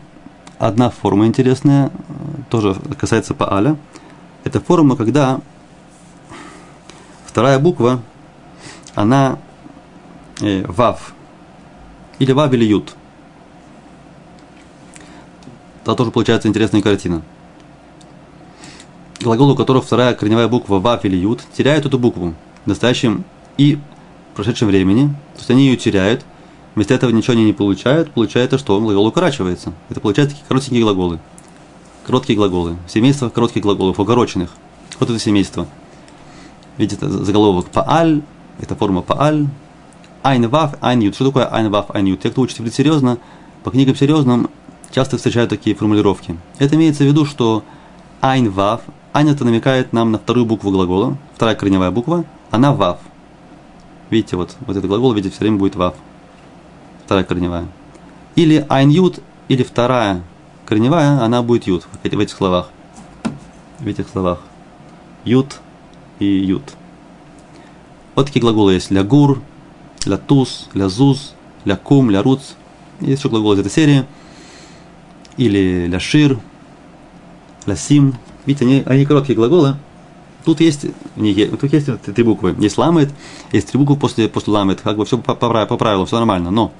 [0.58, 1.90] одна форма интересная,
[2.50, 3.76] тоже касается Пааля.
[4.44, 5.40] Это форма, когда
[7.26, 8.02] вторая буква,
[8.94, 9.38] она
[10.40, 11.14] э, Вав.
[12.18, 12.94] Или Вав или Ют.
[15.84, 17.22] Это тоже получается интересная картина.
[19.20, 23.24] Глагол, у которого вторая корневая буква Вав или Ют, теряет эту букву в настоящем
[23.58, 23.78] и
[24.34, 26.24] прошедшем времени, то есть они ее теряют,
[26.74, 29.74] вместо этого ничего они не получают, получается, что глагол укорачивается.
[29.90, 31.20] Это получается такие коротенькие глаголы.
[32.06, 32.76] Короткие глаголы.
[32.88, 34.50] Семейство коротких глаголов, укороченных.
[34.98, 35.66] Вот это семейство.
[36.78, 38.22] Видите, это заголовок Пааль,
[38.58, 39.46] это форма Пааль,
[40.22, 41.14] Айн Вав, Айн Ют.
[41.14, 42.22] Что такое Айн Вав, Айн Ют?
[42.22, 43.18] Те, кто учит серьезно,
[43.62, 44.48] по книгам серьезным,
[44.94, 46.38] часто встречают такие формулировки.
[46.58, 47.64] Это имеется в виду, что
[48.20, 52.98] Айн Вав, Айн это намекает нам на вторую букву глагола, вторая корневая буква, она Вав.
[54.10, 55.94] Видите, вот, вот этот глагол, видите, все время будет Вав.
[57.04, 57.66] Вторая корневая.
[58.36, 60.22] Или Айн Ют, или вторая
[60.64, 62.70] корневая, она будет Ют в этих словах.
[63.80, 64.38] В этих словах.
[65.24, 65.60] Ют
[66.20, 66.62] и Ют.
[68.14, 68.92] Вот такие глаголы есть.
[68.92, 69.42] Лягур,
[70.06, 72.52] лятус, лязуз, лякум, ляруц.
[73.00, 74.04] Есть еще глаголы из этой серии.
[75.36, 76.38] Или ляшир,
[77.66, 78.14] лясим.
[78.46, 79.76] Видите, они, они короткие глаголы.
[80.44, 80.82] Тут есть,
[81.16, 82.54] тут есть три буквы.
[82.58, 83.10] Есть ламет,
[83.50, 84.80] есть три буквы после, после ламет.
[84.82, 86.50] Как бы все по, по, по правилам, все нормально.
[86.50, 86.72] Но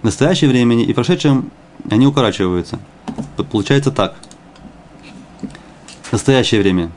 [0.00, 1.50] в настоящем времени и в прошедшем
[1.90, 2.78] они укорачиваются.
[3.50, 4.14] Получается так.
[6.12, 6.90] Настоящее время.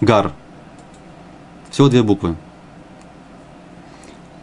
[0.00, 0.32] Гар.
[1.70, 2.36] Всего две буквы.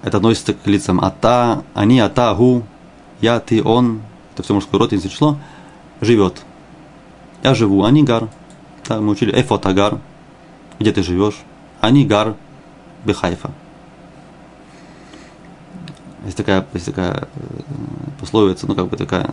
[0.04, 2.64] Это относится к лицам ата, они, ата, гу,
[3.22, 4.02] я, ты, он.
[4.34, 5.40] Это все мужской род, если число.
[6.02, 6.42] Живет.
[7.44, 8.30] Я живу, они гар.
[8.88, 10.00] Да, мы учили эфотагар.
[10.80, 11.40] Где ты живешь?
[11.82, 12.36] Они гар
[13.06, 13.52] бехайфа.
[16.26, 17.60] Есть такая, есть такая э,
[18.20, 19.30] пословица, ну как бы такая,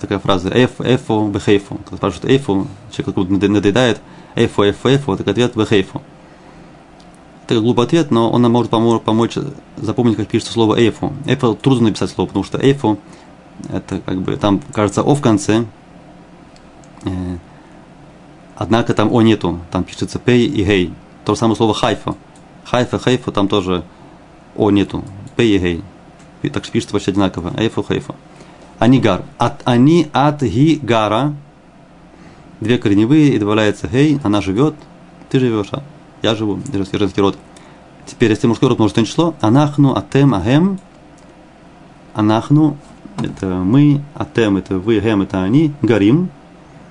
[0.00, 1.76] такая фраза эф, эфо, бехейфо.
[1.76, 4.00] Когда спрашивают эфо, человек как будто надоедает,
[4.34, 6.02] эфо, эфо, эфо, так ответ бехейфо.
[7.46, 9.36] Это глупый ответ, но он нам может помочь, помочь
[9.76, 11.12] запомнить, как пишется слово эйфу.
[11.26, 12.98] Эйфу трудно написать слово, потому что эйфу,
[13.70, 15.64] это как бы, там кажется о в конце,
[17.04, 17.36] э,
[18.56, 20.94] однако там о нету, там пишется пей и гей.
[21.24, 22.14] То же самое слово хайфа.
[22.64, 23.84] Хайфа, хайфа, там тоже
[24.56, 25.04] о нету,
[25.36, 25.84] пей и гей.
[26.42, 27.52] И так что пишется почти одинаково.
[27.56, 28.14] Эйфу, хайфа.
[28.78, 29.22] Анигар.
[29.38, 31.34] От они от ги гара.
[32.60, 34.74] Две корневые и добавляется гей, она живет,
[35.30, 35.82] ты живешь, а
[36.22, 37.36] я живу, женский, женский род.
[38.06, 40.78] Теперь, если мужской род множественное число, анахну, атем, агем,
[42.14, 42.76] анахну,
[43.24, 46.26] это мы, атем, это вы, гем, это они, горим.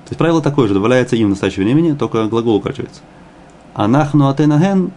[0.05, 3.01] То есть правило такое же, добавляется им в настоящее времени, только глагол укорачивается.
[3.73, 4.91] Анахну, атен, аген,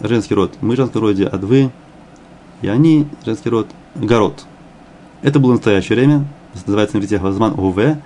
[0.00, 0.54] женский род.
[0.60, 1.70] Мы женский роде, а вы,
[2.62, 4.44] и они, женский род, город.
[5.22, 6.26] Это было настоящее время,
[6.66, 8.00] называется на иврите Вазман Уве,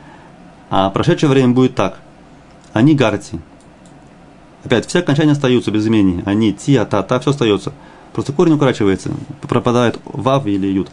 [0.71, 1.99] а прошедшее время будет так.
[2.73, 3.39] Они гарти,
[4.65, 6.23] Опять, все окончания остаются без имени.
[6.25, 7.73] Они, ти, а, та, та, все остается.
[8.15, 9.11] Просто корень укорачивается.
[9.43, 10.89] Пропадает вав или ют.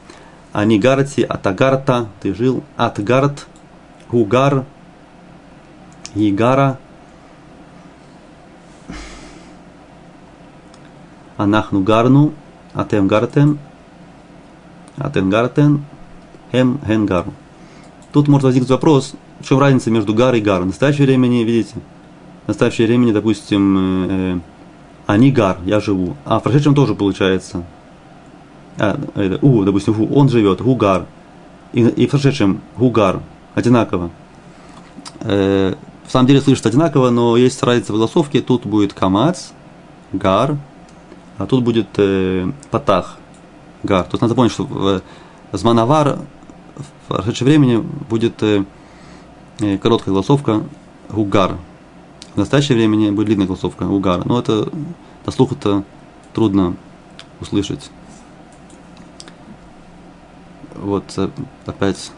[0.52, 3.48] Они гарти, атагарта, ты жил, атгарт,
[4.10, 4.66] гугар,
[6.14, 6.78] игара,
[11.38, 12.34] анахну гарну,
[12.74, 13.60] атем гартем,
[14.98, 15.86] атем гартен,
[16.52, 17.34] хем хен гару.
[18.12, 20.64] Тут может возникнуть вопрос, в чем разница между гар и гар.
[20.64, 21.76] В настоящее время, не видите,
[22.44, 23.78] в настоящее времени, допустим,
[24.10, 24.40] э,
[25.08, 26.18] Анигар, я живу.
[26.26, 27.64] А в прошедшем тоже получается.
[28.78, 31.06] А, это, у, допустим, у, он живет, гугар.
[31.74, 33.22] И, и в прошедшем гугар.
[33.56, 34.12] Одинаково.
[35.22, 38.42] Э, в самом деле слышит одинаково, но есть разница в голосовке.
[38.42, 39.50] Тут будет камац,
[40.12, 40.58] гар,
[41.38, 43.18] а тут будет э, патах,
[43.84, 44.04] гар.
[44.04, 45.02] То есть надо помнить, что в,
[45.54, 46.20] зманавар
[46.76, 48.66] в прошедшем времени будет э,
[49.60, 50.64] э короткая голосовка
[51.10, 51.58] гугар.
[52.34, 54.22] В настоящее время будет длинная голосовка угара.
[54.26, 54.70] Но это
[55.26, 55.84] на слух это
[56.34, 56.76] трудно
[57.42, 57.92] услышать.
[60.82, 61.30] Вот э,
[61.68, 62.12] опять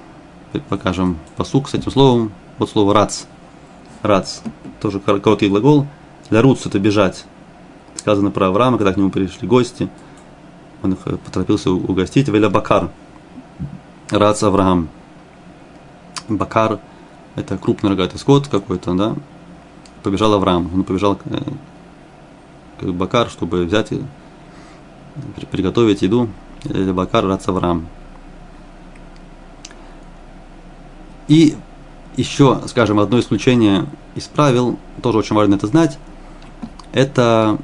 [0.69, 2.31] покажем посук с этим словом.
[2.57, 3.23] Вот слово рац.
[4.01, 4.39] Рац.
[4.81, 5.85] Тоже короткий глагол.
[6.29, 7.25] Для руц это бежать.
[7.95, 9.89] Сказано про Авраама, когда к нему пришли гости.
[10.81, 12.29] Он их э, поторопился угостить.
[12.29, 12.89] Веля Бакар.
[14.09, 14.87] Рац Авраам.
[16.29, 16.79] Бакар–
[17.35, 19.15] это крупный рогатый скот какой-то, да,
[20.03, 20.69] побежал Авраам.
[20.73, 21.37] Он побежал э,
[22.79, 24.01] как Бакар, чтобы взять и
[25.51, 26.29] приготовить еду
[26.63, 27.87] для Бакар Рац Авраам.
[31.27, 31.55] И
[32.17, 35.97] еще, скажем, одно исключение из правил, тоже очень важно это знать,
[36.91, 37.57] это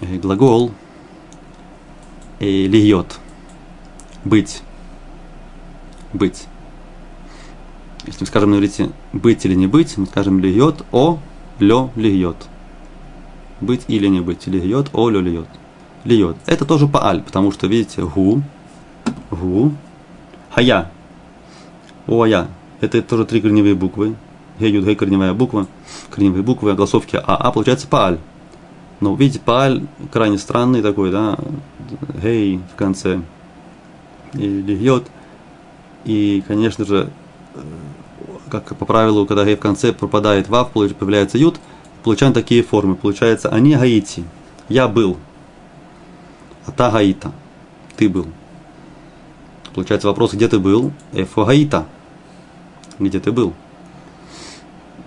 [0.00, 0.72] э, глагол
[2.40, 3.18] льет,
[4.24, 4.62] быть,
[6.12, 6.46] быть.
[8.06, 11.18] Если мы скажем на иврите быть или не быть, мы скажем льет о
[11.58, 12.36] лё льет.
[13.60, 14.46] Быть или не быть.
[14.46, 15.46] Льет, о лё льет.
[16.04, 16.36] Льет.
[16.46, 18.42] Это тоже пааль, потому что, видите, гу,
[19.30, 19.72] гу,
[20.50, 20.90] хая,
[22.06, 22.48] о я.
[22.80, 24.16] Это тоже три корневые буквы.
[24.58, 25.66] Гей, гей, корневая буква.
[26.10, 28.18] Корневые буквы, голосовки а, а получается пааль.
[29.00, 31.38] Но видите, пааль крайне странный такой, да,
[32.22, 33.20] гей в конце.
[34.34, 35.04] И льет.
[36.04, 37.10] И, конечно же,
[38.50, 41.60] как по правилу, когда гей в конце пропадает вав, появляется ют,
[42.02, 42.94] получаем такие формы.
[42.94, 44.24] Получается, они гаити.
[44.68, 45.16] Я был.
[46.66, 47.32] А та гаита.
[47.96, 48.26] Ты был.
[49.74, 50.92] Получается вопрос, где ты был?
[51.12, 51.86] Эфо гаита.
[53.00, 53.54] Где ты был?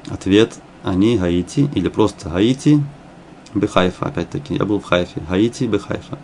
[0.10, 2.84] Ответ, они Гаити или просто Гаити,
[3.54, 5.22] Бехайфа, опять-таки, я был в Хайфе.
[5.30, 6.18] Гаити, Бехайфа.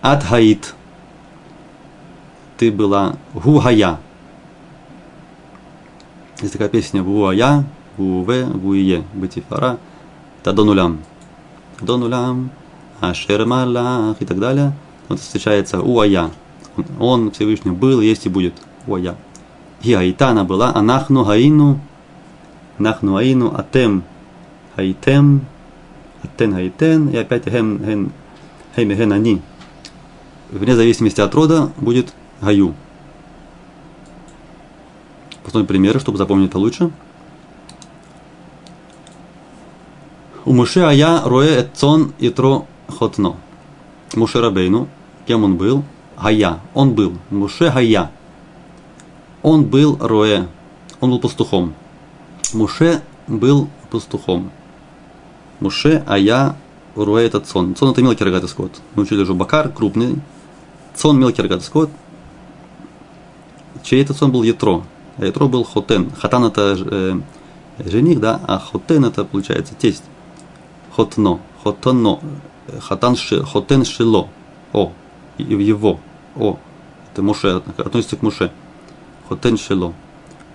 [0.00, 0.74] От Гаит.
[2.58, 3.98] Ты была Гугая.
[6.40, 7.64] Есть такая песня Гуая,
[7.98, 9.78] Гуве, Гуие, Бетифара.
[10.40, 11.00] Это до нулям.
[11.80, 12.50] До нулям,
[13.00, 14.72] Ашер Малах и так далее.
[15.08, 16.30] Вот встречается Уая.
[17.00, 18.54] Он Всевышний был, есть и будет.
[18.86, 19.16] Уая.
[19.82, 21.80] И Аитана была, Анахну Гаину,
[22.78, 24.04] Нахну Аину, Атем
[24.76, 25.46] Хайтем,
[26.22, 28.12] Аттен Хайтен, и опять Хем, Хен,
[28.76, 29.42] Хем, Хен, Они.
[30.50, 32.74] Вне зависимости от рода будет Гаю.
[35.44, 36.90] Посмотрим примеры, чтобы запомнить это лучше.
[40.44, 43.36] У Муше Ая Роэ Эцон Итро Хотно.
[44.14, 44.88] Муше Рабейну,
[45.26, 45.84] кем он был?
[46.20, 46.60] Гая.
[46.74, 47.14] Он был.
[47.30, 48.10] Муше Гая.
[49.42, 50.46] Он был Роэ.
[51.00, 51.74] Он был пастухом.
[52.52, 54.50] Муше был пастухом.
[55.60, 56.56] Муше, а я
[56.94, 57.74] Руэ это цон.
[57.74, 58.80] Цон это мелкий рогатый скот.
[58.94, 60.20] Мы учили уже бакар, крупный.
[60.94, 61.90] Цон мелкий рогатый скот.
[63.82, 64.84] Чей это цон был Ятро?
[65.16, 66.10] А Ятро был Хотен.
[66.10, 67.20] Хатан это э,
[67.78, 70.02] жених, да, а Хотен это получается тесть.
[70.94, 71.40] Хотно.
[71.62, 72.20] Хотно.
[72.80, 74.28] Хатан ши, Хотен Шило.
[74.72, 74.92] О.
[75.38, 76.00] Его.
[76.36, 76.58] О.
[77.12, 77.62] Это Муше.
[77.78, 78.50] Относится к Муше.
[79.30, 79.94] Хотен Шило.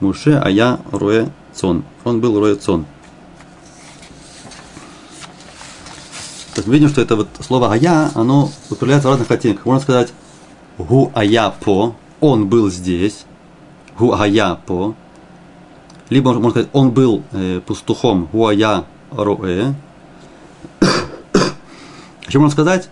[0.02, 1.86] Муше, а я Руэ Цон.
[2.04, 2.84] Он был Руэ Цон.
[6.54, 9.66] То есть мы видим, что это вот слово «ая», оно употребляется в разных оттенках.
[9.66, 10.14] Можно сказать
[10.78, 13.26] «гу ая по», он был здесь,
[13.98, 14.94] «гу ая по»,
[16.10, 19.74] либо можно сказать «он был э, пастухом», «гу ая роэ».
[22.28, 22.90] Еще можно сказать,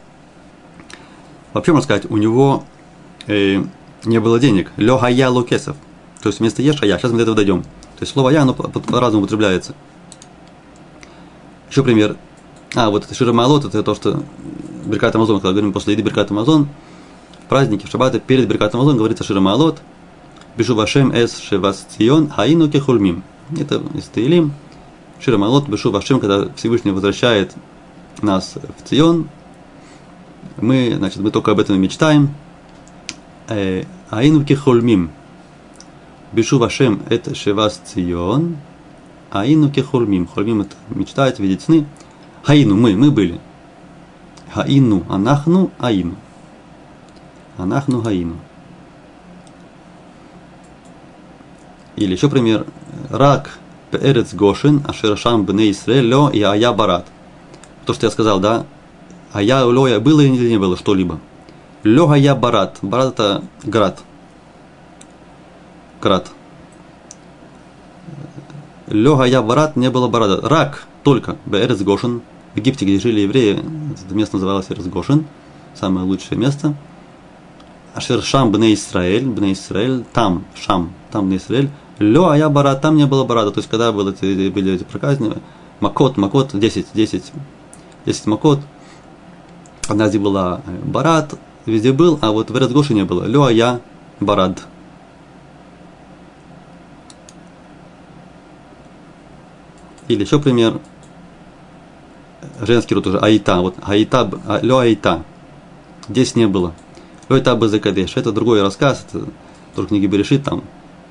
[1.52, 2.63] вообще можно сказать, у него
[3.28, 3.63] э,
[4.06, 5.78] не было денег, «лё хая лукесов»,
[6.22, 7.63] то есть вместо «еш ая», сейчас мы до этого дойдем.
[7.63, 9.76] То есть слово «я», оно по-разному употребляется.
[11.70, 12.18] Еще пример.
[12.76, 14.24] А, вот это Ширамалот, это то, что
[14.86, 16.68] Беркат Амазон, когда говорим после еды Беркат Амазон,
[17.46, 19.82] в празднике, в шаббаты, перед Беркат Амазон говорится Ширамалот,
[20.58, 23.24] Бешу Вашем Эс Шевастион Хаину Кехульмим.
[23.60, 24.54] Это из Таилим.
[25.20, 27.54] Бешу Вашем, когда Всевышний возвращает
[28.22, 29.30] нас в Цион,
[30.58, 32.36] мы, значит, мы только об этом и мечтаем.
[33.49, 35.12] Э, Аину Кехульмим.
[36.32, 38.56] Бешу Вашем это Шевас Цион,
[39.32, 40.27] Аину Кехульмим.
[40.27, 41.86] Хульмим это мечтать, видеть сны.
[42.43, 43.41] Хаину, мы, мы были.
[44.53, 46.15] Хаину, анахну, аину.
[47.58, 48.38] Анахну, гаину.
[51.97, 52.65] Или еще пример.
[53.10, 53.60] Рак,
[53.91, 57.08] пеэрец гошин, ашерашам бне Исраэль, лё и ая барат.
[57.86, 58.65] То, что я сказал, да?
[59.34, 61.19] Ая, лё, было или не было что-либо.
[61.84, 62.80] Лё, ая барат.
[62.82, 64.00] Барат это град.
[66.02, 66.30] Град.
[68.88, 70.48] Лё, ая барат, не было барада.
[70.48, 72.22] Рак, только, беэрец гошин,
[72.54, 73.63] в Египте, где жили евреи,
[74.06, 75.26] это место называлось Эрцгошин,
[75.74, 76.76] самое лучшее место.
[77.96, 81.69] Ашер Шам Бне Исраэль, Бне Исраэль, там, Шам, там Бне Исраэль,
[82.00, 83.52] Лё, а я барат, там не было барата.
[83.52, 85.34] То есть, когда были эти, были эти проказни,
[85.80, 87.32] Макот, Макот, 10, 10,
[88.06, 88.60] 10 Макот.
[89.88, 91.34] Одна была барат,
[91.65, 93.26] везде был, а вот в Эрцгоше не было.
[93.26, 93.80] Лё, а я
[94.19, 94.63] барад.
[100.08, 100.80] Или еще пример–
[102.62, 105.23] женский род уже, Аита, вот Аита, а, Лё Аита.
[106.10, 106.73] Здесь не было.
[107.30, 108.15] Лё Аита Базакадеш.
[108.15, 109.26] Это другой рассказ, это
[109.76, 110.63] тоже книги Берешит, там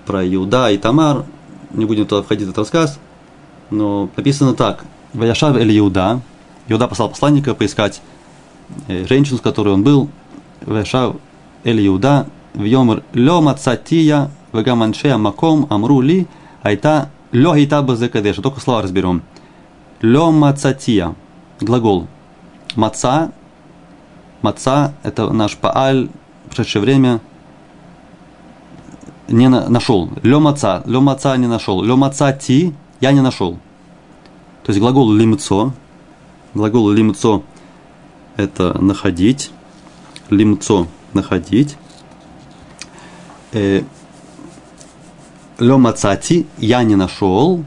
[0.06, 1.24] про Иуда и Тамар.
[1.70, 2.98] Не будем туда входить этот рассказ.
[3.70, 4.84] Но написано так.
[5.14, 6.20] Ваяшав или Иуда.
[6.68, 8.02] Иуда послал посланника поискать
[8.88, 10.10] э, женщину, с которой он был.
[10.66, 11.16] Ваяшав
[11.64, 12.26] или Иуда.
[12.54, 16.26] Вьомер лё мацатия вегаманшея маком амру ли
[16.62, 18.36] айта лё айта базакадеш.
[18.36, 19.22] Только слова разберем.
[20.00, 21.14] Лё мацатия
[21.60, 22.06] глагол.
[22.74, 23.32] Маца,
[24.40, 26.08] маца– это наш пааль,
[26.48, 27.20] прошедшее время,
[29.28, 30.10] не на, нашел.
[30.22, 31.82] Лё маца, лё маца не нашел.
[31.82, 33.58] Лё маца ти, я не нашел.
[34.64, 35.72] То есть глагол лимцо,
[36.54, 37.42] глагол лимцо–
[38.36, 39.50] это находить,
[40.32, 41.76] лимцо– находить.
[43.52, 43.82] Э,
[45.58, 47.64] лё мацати, я не нашел,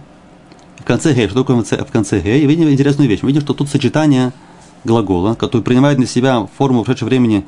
[0.80, 1.28] в конце гей.
[1.28, 2.45] Что такое в конце гей?
[2.45, 3.22] Видим интересную вещь.
[3.22, 4.34] Мы видим, что тут сочетание
[4.84, 7.45] глагола, который принимает на себя форму в ушедшего времени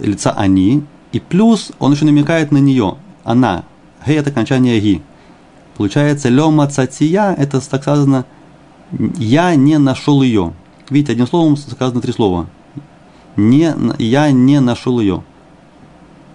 [0.00, 3.64] лица они, и плюс он еще намекает на нее, она.
[4.06, 5.02] Гей это окончание ги.
[5.76, 8.24] Получается, лема цатия, это так сказано,
[9.18, 10.52] Я не нашел ее.
[10.90, 12.46] Видите, одним словом сказано три слова.
[13.40, 15.22] Не, я не нашел ее.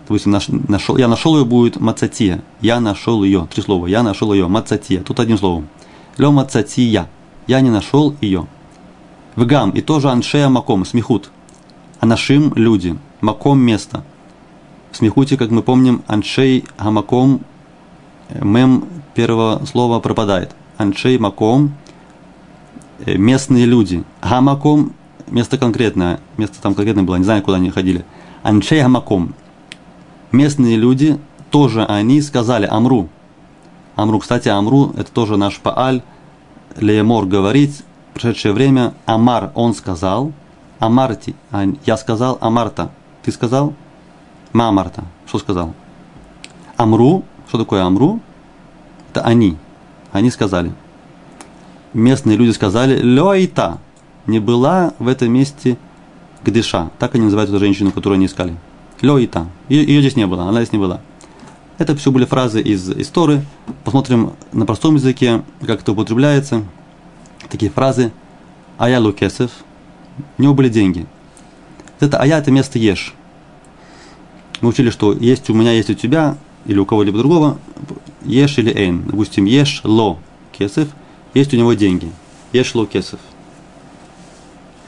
[0.02, 2.44] Допустим, наш, нашел, я нашел ее будет мацатия.
[2.62, 3.48] Я нашел ее.
[3.54, 3.86] Три слова.
[3.86, 4.48] Я нашел ее.
[4.48, 5.02] Мацатия.
[5.02, 5.68] Тут одним словом.
[6.18, 7.08] Ле мацатия.
[7.46, 8.48] Я не нашел ее.
[9.36, 9.70] Вгам.
[9.72, 10.84] И тоже аншея маком.
[10.84, 11.30] Смехут.
[12.00, 12.98] Анашим люди.
[13.22, 14.04] Маком место.
[14.92, 17.42] В смехуте, как мы помним, аншей гамаком
[18.30, 20.56] мем первого слова пропадает.
[20.78, 21.76] Аншей маком
[23.06, 24.04] э, местные люди.
[24.24, 24.94] Гамаком
[25.28, 26.20] место конкретное.
[26.38, 28.06] Место там конкретное было, не знаю, куда они ходили.
[28.44, 29.34] Аншей гамаком
[30.32, 31.18] местные люди,
[31.50, 33.10] тоже они сказали Амру.
[33.96, 36.02] Амру, кстати, Амру, это тоже наш Пааль,
[36.76, 37.72] Леемор говорит,
[38.14, 40.34] прошедшее время, Амар, он сказал,
[40.80, 41.36] Амарти,
[41.86, 42.92] я сказал Амарта,
[43.24, 43.74] ты сказал?
[44.52, 45.74] Ма Амарта, что сказал?
[46.76, 48.20] Амру, что такое Амру?
[49.12, 49.58] Это они,
[50.12, 50.74] они сказали.
[51.94, 53.78] Местные люди сказали, Лёйта,
[54.28, 55.78] не была в этом месте
[56.44, 58.56] Гдыша, так они называют эту женщину, которую они искали.
[59.02, 59.48] Лёита.
[59.68, 61.02] Ее, ее здесь не было, она здесь не была.
[61.78, 63.46] Это все были фразы из истории.
[63.84, 66.64] Посмотрим на простом языке, как это употребляется.
[67.50, 68.14] Такие фразы.
[68.78, 69.52] Ая лукесев.
[70.38, 71.06] У него были деньги.
[72.00, 73.14] Это ая– это место ешь.
[74.62, 77.58] Мы учили, что есть у меня, есть у тебя, или у кого-либо другого,
[78.24, 79.04] ешь или эйн.
[79.06, 80.18] Допустим, ешь ло
[80.52, 80.90] кесев,
[81.34, 82.12] есть у него деньги.
[82.54, 83.20] Ешь ло кесев.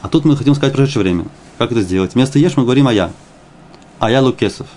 [0.01, 1.25] А тут мы хотим сказать прошедшее время.
[1.57, 2.13] Как это сделать?
[2.13, 3.11] Вместо ешь мы говорим ая
[3.99, 4.67] а я Лукесов.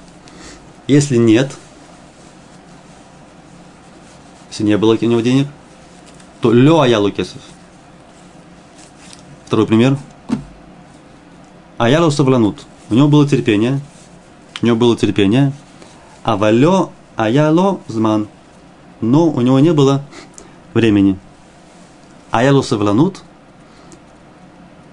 [0.87, 1.53] Если нет,
[4.51, 5.47] если не было у него денег,
[6.41, 7.43] то лё а я Лукесов.
[9.47, 9.99] Второй пример.
[11.77, 12.67] А я Лусавланут.
[12.89, 13.81] У него было терпение.
[14.63, 15.53] У него было терпение.
[16.23, 16.91] А валё
[17.21, 18.29] а я ло зман.
[19.03, 20.03] Но у него не было
[20.73, 21.19] времени.
[22.31, 23.23] А я лусавланут.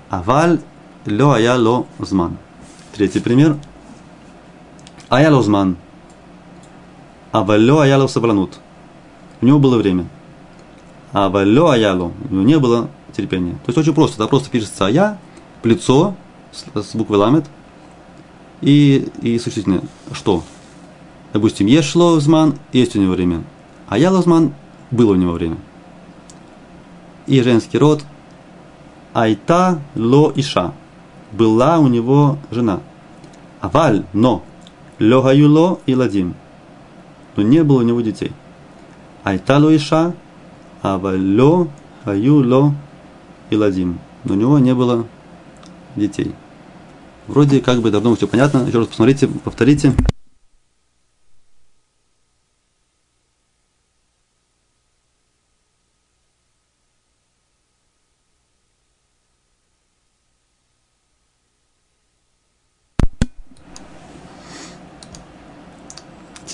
[0.09, 0.59] А валь
[1.05, 2.37] лё а я ло зман.
[2.93, 3.57] Третий пример.
[5.09, 5.77] Аяло зман.
[7.31, 8.59] Авалё аяло сабранут.
[9.41, 10.05] У него было время.
[11.11, 12.11] Авалё аяло.
[12.29, 13.53] У него не было терпения.
[13.65, 14.17] То есть очень просто.
[14.17, 15.19] Да, просто пишется ая,
[15.61, 16.15] плецо
[16.51, 17.45] с, с буквой ламет
[18.61, 19.81] и, и существительное.
[20.11, 20.43] Что?
[21.33, 23.43] Допустим, ешло зман, есть у него время.
[23.87, 24.53] А ялозман
[24.91, 25.57] было у него время.
[27.27, 28.03] И женский род
[29.17, 30.73] Айта ло иша.
[31.31, 32.81] Была у него жена.
[33.61, 34.43] Аваль, но
[34.99, 36.35] Лёгаюло и Ладим.
[37.35, 38.31] Но не было у него детей.
[39.23, 40.13] Айталу Иша,
[40.83, 41.67] Авалё,
[42.05, 42.75] Аюло
[43.49, 43.97] и Ладим.
[44.23, 45.07] Но у него не было
[45.95, 46.35] детей.
[47.25, 48.67] Вроде как бы давно все понятно.
[48.67, 49.93] Еще раз посмотрите, повторите.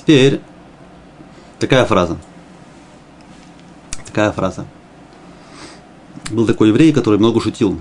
[0.03, 0.41] Теперь
[1.59, 2.17] такая фраза.
[4.05, 4.65] Такая фраза.
[6.29, 7.79] Был такой еврей, который много шутил.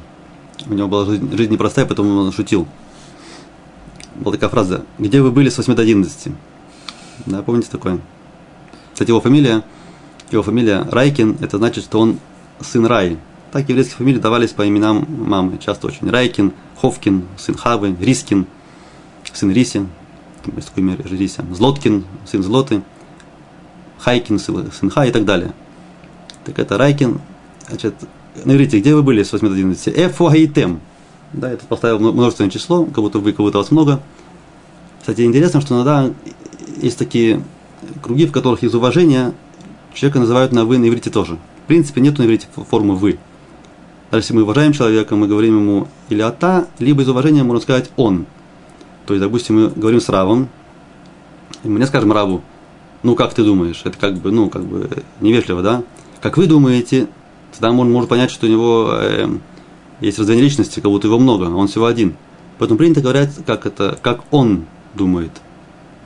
[0.66, 2.68] У него была жизнь, жизнь непростая, поэтому он шутил.
[4.14, 4.84] Была такая фраза.
[4.98, 6.32] Где вы были с 8 до 11?
[7.26, 7.98] Да, помните такое?
[8.92, 9.64] Кстати, его фамилия,
[10.30, 12.20] его фамилия Райкин, это значит, что он
[12.60, 13.18] сын Рай.
[13.50, 16.08] Так еврейские фамилии давались по именам мамы, часто очень.
[16.08, 18.46] Райкин, Ховкин, сын Хавы, Рискин,
[19.32, 19.86] сын Риси
[20.76, 22.82] мир Рися, Злоткин, сын Злоты,
[23.98, 25.52] Хайкин, сын Ха и так далее.
[26.44, 27.20] Так это Райкин,
[27.68, 27.94] значит,
[28.44, 29.88] ну, видите, где вы были с 8 до 11?
[29.96, 30.80] Эфо Хайтем.
[31.32, 34.00] Да, это поставил множественное число, как будто вы, как будто вас много.
[35.00, 36.10] Кстати, интересно, что иногда
[36.80, 37.42] есть такие
[38.02, 39.32] круги, в которых из уважения
[39.94, 41.38] человека называют на «вы» на иврите тоже.
[41.64, 43.18] В принципе, нет на иврите формы «вы».
[44.10, 47.90] Даже если мы уважаем человека, мы говорим ему или «ата», либо из уважения можно сказать
[47.96, 48.26] «он».
[49.06, 50.48] То есть, допустим, мы говорим с Равом,
[51.64, 52.42] и мы скажем Раву,
[53.02, 54.88] ну как ты думаешь, это как бы, ну, как бы
[55.20, 55.82] невежливо, да?
[56.20, 57.08] Как вы думаете,
[57.52, 59.28] тогда он может понять, что у него э,
[60.00, 62.16] есть раздвоение личности, как будто его много, а он всего один.
[62.58, 65.32] Поэтому принято говорить, как это, как он думает.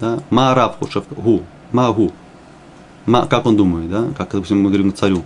[0.00, 0.20] Да?
[0.30, 0.78] Ма раб
[1.16, 1.42] гу,
[1.72, 2.12] ма гу.
[3.04, 4.08] Ма, как он думает, да?
[4.16, 5.22] Как, допустим, мы говорим царю.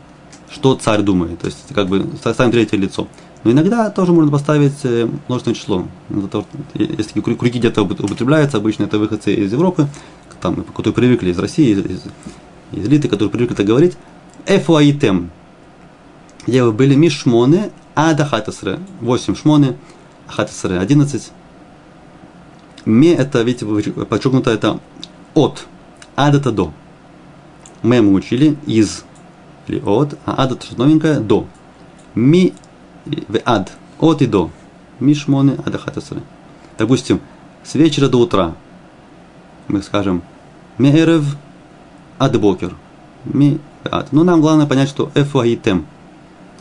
[0.50, 1.38] Что царь думает?
[1.38, 3.06] То есть, как бы ставим третье лицо.
[3.42, 5.86] Но иногда тоже можно поставить э, множественное число.
[6.74, 9.88] Если такие круги где-то употребляются, обычно это выходцы из Европы,
[10.40, 12.02] там, которые привыкли из России, из, из,
[12.72, 13.96] из элиты, которые привыкли так говорить.
[14.46, 15.30] Эфуаитем.
[16.46, 18.78] Где вы были мишмоны, ада хатасре.
[19.00, 19.76] 8 шмоны,
[20.26, 21.32] хатасре 11.
[22.84, 23.66] Ме это, видите,
[24.04, 24.80] подчеркнуто это
[25.34, 25.66] от.
[26.16, 26.72] Ад это до.
[27.82, 29.04] Мы мы учили из
[29.66, 31.46] или от, а ад это что новенькое до.
[32.14, 32.54] ми
[33.06, 34.50] в ад, от и до.
[35.00, 36.22] Ми шмоны адахатасры.
[36.78, 37.20] Допустим,
[37.64, 38.54] с вечера до утра
[39.68, 40.22] мы скажем
[40.78, 41.24] меэрев
[42.18, 42.74] адбокер.
[43.24, 44.12] Ми ад.
[44.12, 45.86] Но нам главное понять, что эфу гаитем.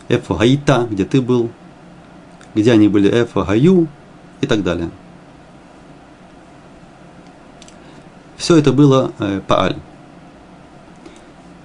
[0.07, 1.49] Эфу гаита, где ты был,
[2.55, 3.87] где они были эфу гаю
[4.41, 4.89] и так далее.
[8.37, 9.75] Все это было э, пааль.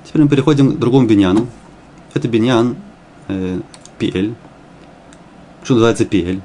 [0.05, 1.47] Теперь мы переходим к другому биньяну.
[2.15, 2.77] Это биньян
[3.29, 3.61] э,
[3.99, 4.35] пиэль.
[5.65, 6.43] Почему называется пиэль?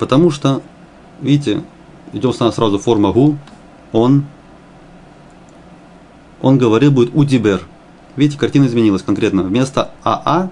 [0.00, 0.62] Потому что,
[1.20, 1.62] видите,
[2.12, 3.38] идем сразу форма гу,
[3.92, 4.24] он,
[6.42, 7.62] он говорил, будет удибер.
[8.16, 9.44] Видите, картина изменилась конкретно.
[9.44, 10.50] Вместо АА,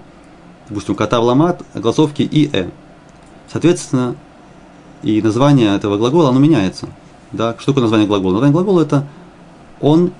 [0.69, 2.69] допустим, кота в ламат, голосовки и э.
[3.51, 4.15] Соответственно,
[5.03, 6.87] и название этого глагола, оно меняется.
[7.33, 7.57] Да?
[7.59, 8.31] Что такое название глагола?
[8.35, 9.05] Название глагола это
[9.81, 10.13] он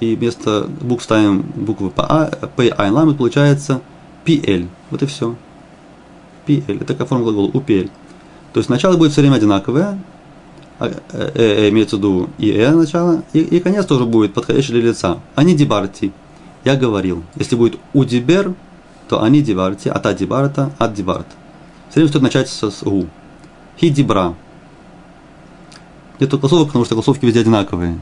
[0.00, 3.82] и вместо букв ставим буквы ПА, П, А, Н, получается
[4.26, 4.68] PL.
[4.90, 5.36] Вот и все.
[6.46, 6.76] PL.
[6.76, 7.90] Это такая форма глагола UPL.
[8.52, 9.98] То есть начало будет все время одинаковое,
[10.78, 14.72] а, э, э, имеется в виду и э начало, и, и конец тоже будет подходящий
[14.72, 15.20] для лица.
[15.34, 16.12] Они дебарти.
[16.64, 17.22] Я говорил.
[17.36, 18.54] Если будет удибер,
[19.08, 21.26] то они дебарти, а та дебарта, от дебарт.
[21.90, 23.06] Все время стоит начать с, с у.
[23.78, 24.34] Хи дибра.
[26.18, 27.98] Нет голосовок, потому что голосовки везде одинаковые.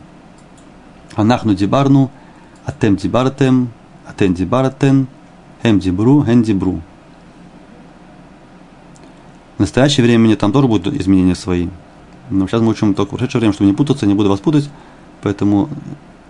[1.15, 2.11] Анахну дибарну,
[2.65, 3.71] атем дибартем,
[4.07, 5.09] атен дибартен,
[5.65, 6.81] хем дибру, хен дибру.
[9.57, 11.69] В настоящее время там тоже будут изменения свои.
[12.31, 14.69] Но сейчас мы учим только прошедшее время, чтобы не путаться, не буду вас путать,
[15.23, 15.69] поэтому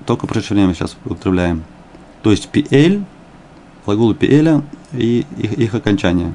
[0.07, 1.65] только прошедшее время сейчас употребляем.
[2.23, 3.05] То есть PL,
[3.85, 4.63] глаголы PL
[4.93, 6.33] и их, их окончание.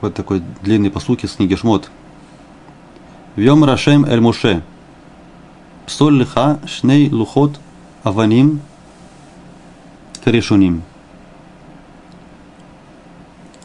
[0.00, 1.90] Вот такой длинный посук из книги Шмот.
[3.36, 4.62] Вьем Рашем Эль Муше.
[5.86, 7.58] Псоль лиха шней лухот
[8.02, 8.60] аваним
[10.24, 10.82] каришуним.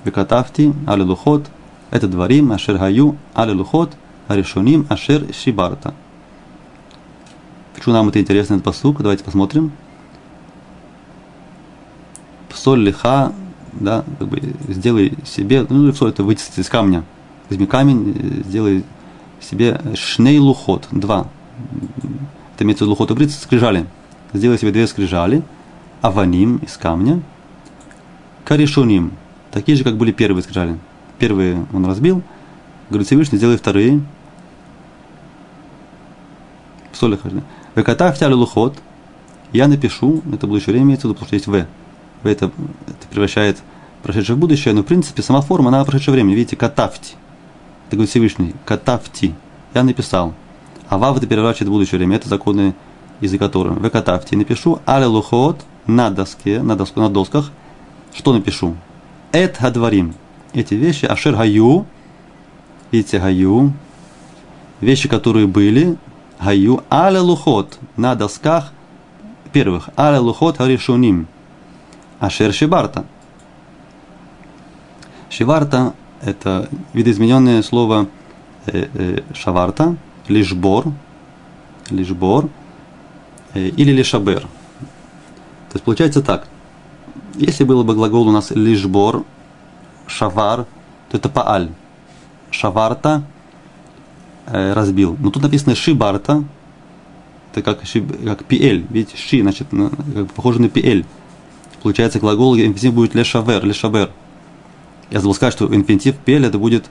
[0.04, 1.48] Векатавти али лухот
[1.92, 3.96] это дворим ашер гаю али лухот
[4.28, 5.94] аришуним ашер шибарта.
[7.76, 9.02] Почему нам это интересно, этот посук?
[9.02, 9.72] Давайте посмотрим.
[12.50, 13.32] Псоль лиха,
[13.74, 17.04] да, как бы сделай себе, ну, что это вытесать из камня.
[17.50, 18.84] Возьми камень, сделай
[19.40, 21.28] себе шней лухот, два.
[22.56, 23.86] Это имеется в виду лухот ибрит, скрижали.
[24.34, 25.44] Сделай себе две скрижали,
[26.02, 27.22] аваним из камня,
[28.44, 29.14] каришуним,
[29.52, 30.78] такие же, как были первые скрижали.
[31.20, 32.22] Первые он разбил,
[32.90, 34.02] говорит Всевышний, сделай вторые.
[36.94, 37.18] Соль
[37.76, 38.78] Веката в лухот,
[39.54, 41.68] я напишу, это будущее время имеется в виду, потому что есть В.
[42.24, 42.46] В это,
[42.88, 43.60] это превращает
[44.04, 46.34] прошедшее в будущее, но в принципе сама форма, она прошедшее время.
[46.34, 47.16] Видите, катафти.
[47.88, 48.56] Это говорит Всевышний.
[48.66, 49.34] Катафти.
[49.74, 50.34] Я написал.
[50.90, 52.16] А вав это переворачивает будущее время.
[52.16, 52.76] Это законы
[53.22, 53.72] языка Торы.
[53.72, 54.36] В катафти.
[54.36, 57.52] Напишу аля лухот на доске, на, доску, на досках.
[58.14, 58.76] Что напишу?
[59.32, 60.16] Эт гадварим.
[60.54, 61.06] Эти вещи.
[61.06, 61.86] Ашер гаю.
[62.92, 63.74] Видите, гаю.
[64.82, 65.98] Вещи, которые были.
[66.40, 66.84] Гаю.
[66.90, 67.78] Аля лухот.
[67.96, 68.72] На досках
[69.52, 69.90] первых.
[69.98, 71.28] Аля лухот харишуним.
[72.20, 73.06] Ашер шибарта.
[75.30, 78.08] Шиварта– это видоизмененное слово
[78.66, 79.98] э, э, шаварта,
[80.30, 80.94] лишбор,
[81.90, 82.50] лишбор
[83.54, 84.42] э, или лишабер.
[84.42, 86.48] То есть получается так.
[87.36, 89.26] Если было бы глагол у нас лишбор,
[90.08, 90.66] шавар,
[91.10, 91.70] то это пааль.
[92.50, 93.24] Шаварта
[94.48, 95.16] э, разбил.
[95.20, 96.44] Но тут написано шибарта,
[97.52, 98.86] это как, шиб, как пиэль.
[98.90, 101.06] Видите, ши, значит, как бы похоже на пиэль.
[101.82, 104.12] Получается, глагол инфинитив будет лешавер, лешабер.
[105.10, 106.90] Я забыл сказать, что инфинитив пель это будет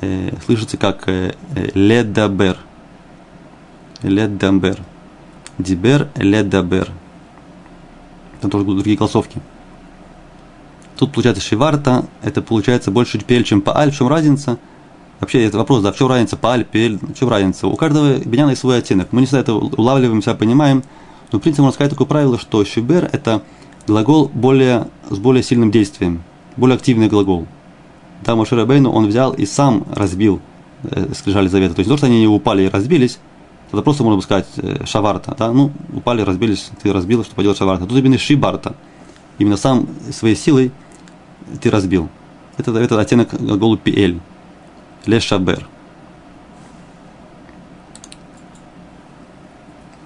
[0.00, 2.56] э, слышится как э, э ледабер.
[4.02, 4.78] Ледабер.
[5.58, 6.90] Дибер, ледабер.
[8.40, 9.40] Там тоже будут другие голосовки.
[10.96, 13.90] Тут получается шиварта, это получается больше пель, чем пааль.
[13.90, 14.58] В чем разница?
[15.20, 17.66] Вообще, это вопрос, да, в чем разница пааль, пель, в чем разница?
[17.66, 19.08] У каждого беняна есть свой оттенок.
[19.12, 20.84] Мы не всегда это улавливаем, себя понимаем.
[21.32, 23.42] Но, в принципе, можно сказать такое правило, что шибер– это
[23.86, 26.22] глагол более, с более сильным действием
[26.58, 27.46] более активный глагол.
[28.24, 30.40] Да, Моше Бейну он взял и сам разбил
[30.84, 31.74] э, скрижали завета.
[31.74, 33.18] То есть не то, что они не упали и разбились,
[33.72, 35.34] это просто можно бы сказать э, шаварта.
[35.38, 35.52] Да?
[35.52, 37.86] Ну, упали, разбились, ты разбил, что поделать шаварта.
[37.86, 38.74] Тут именно шибарта.
[39.38, 40.72] Именно сам своей силой
[41.60, 42.08] ты разбил.
[42.56, 44.20] Это, это оттенок глагола пиэль.
[45.06, 45.68] Ле шабер.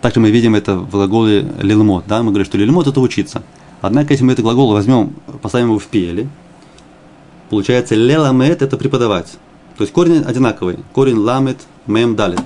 [0.01, 2.05] Также мы видим это в глаголе лилмот.
[2.09, 2.23] Да?
[2.23, 3.43] Мы говорим, что лилмот это учиться.
[3.81, 6.29] Однако, если мы этот глагол возьмем, поставим его в пиэле,
[7.53, 9.31] Получается, леламет– это преподавать.
[9.77, 10.79] То есть корень одинаковый.
[10.95, 12.41] Корень ламет, мем, далит.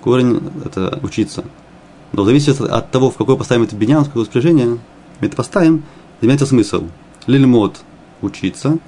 [0.00, 1.44] Корень– это учиться.
[2.12, 4.78] Но зависит от того, в какой поставим это биньян, в какое спряжение
[5.20, 5.82] мы это поставим,
[6.22, 6.84] изменяется смысл.
[7.26, 7.82] Лильмот–
[8.22, 8.78] учиться,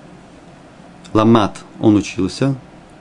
[1.13, 2.55] ламат– он учился,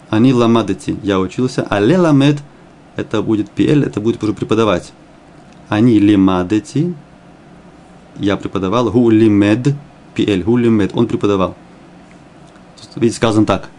[0.09, 2.39] они ламадати– я учился, а леламед–
[2.97, 4.91] это будет пиэль, это будет уже преподавать.
[5.69, 6.93] Они лимадати–
[8.19, 9.73] я преподавал, гу лимед–
[10.15, 11.55] пиэль, гу лимед– он преподавал.
[12.95, 13.69] Видите, сказано так.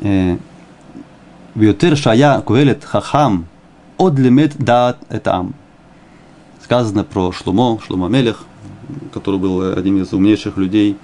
[0.00, 0.36] Э,
[1.54, 3.46] Вьютер шая куэлет хахам
[3.98, 5.54] от лимед дат этам.
[6.62, 8.44] Сказано про Шлумо, Шлумо Мелех,
[9.12, 10.96] который был одним из умнейших людей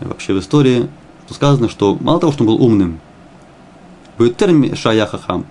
[0.00, 0.88] вообще в истории,
[1.26, 3.00] что сказано, что мало того, что он был умным,
[4.18, 5.46] Ютер шая хахам,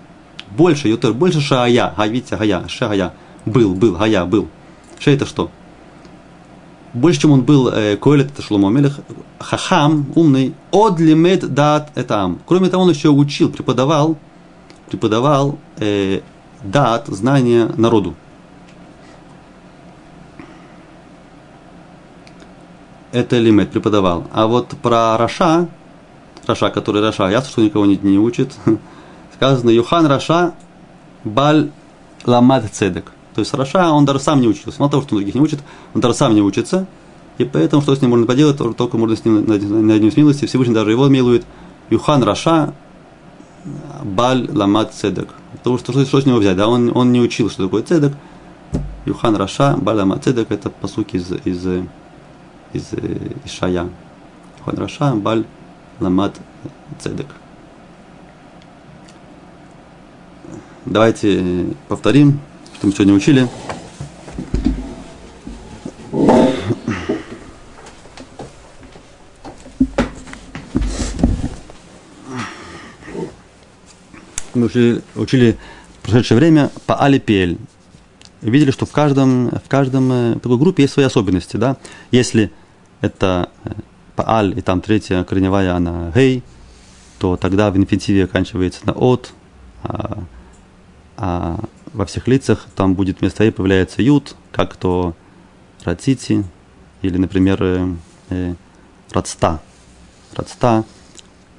[0.50, 3.12] больше, ютер, больше шая, видите, гая, шая,
[3.46, 4.48] был, был, гая, был.
[4.98, 5.50] Ше это что?
[6.94, 9.00] Больше, чем он был э, Коэлет, это Шломо Мелех,
[9.38, 12.40] хахам, умный, от лимед дат этам.
[12.46, 14.16] Кроме того, он еще учил, преподавал,
[14.88, 16.20] преподавал э,
[16.62, 18.14] дат, знания народу.
[23.12, 24.24] это לימד преподавал.
[24.32, 25.68] А вот про רשע,
[26.46, 28.54] רשע, который רשע, ясно, что никого не, не учит,
[29.34, 30.54] сказано, יוחן רשע
[31.24, 31.70] בל
[32.24, 33.12] למד צדק.
[33.38, 34.80] То есть רשע, он даже сам не учился.
[34.80, 35.60] Мало того, что он других не учит,
[35.94, 36.88] он даже сам не учится.
[37.38, 40.44] И поэтому, что с ним можно поделать, только можно с ним над ним смилости.
[40.44, 41.44] Всевышний даже его милует.
[41.88, 42.74] יוחן רשע
[44.02, 45.28] בל למד צדק.
[45.52, 46.56] Потому что, что, что с него взять?
[46.56, 46.66] Да?
[46.66, 48.12] Он, он не учил, что такое צדק.
[49.06, 50.50] יוחן רשע בל למד צדק.
[50.50, 51.64] Это по сути из, из
[52.72, 52.90] из
[53.44, 53.88] Ишая.
[54.64, 55.44] יוחן רשע בל
[56.00, 56.34] למד
[56.98, 57.28] צדק.
[60.84, 62.40] Давайте повторим,
[62.78, 63.48] что мы сегодня учили.
[74.54, 75.58] Мы учили, учили
[75.98, 77.58] в прошедшее время по Алипель
[78.40, 81.56] видели, что в каждом, в каждом э, такой группе есть свои особенности.
[81.56, 81.76] Да?
[82.12, 82.52] Если
[83.00, 83.70] это э,
[84.14, 86.42] пааль, и там третья корневая, она гей,
[87.18, 89.32] то тогда в инфинитиве оканчивается на от,
[89.82, 90.22] а,
[91.16, 91.58] а
[91.92, 95.14] во всех лицах там будет вместо «и» появляется «ют», как то
[95.84, 96.44] «рацити»
[97.02, 97.94] или, например, э,
[98.30, 98.54] э,
[99.10, 99.60] «рацта».
[100.34, 100.84] «Рацта»,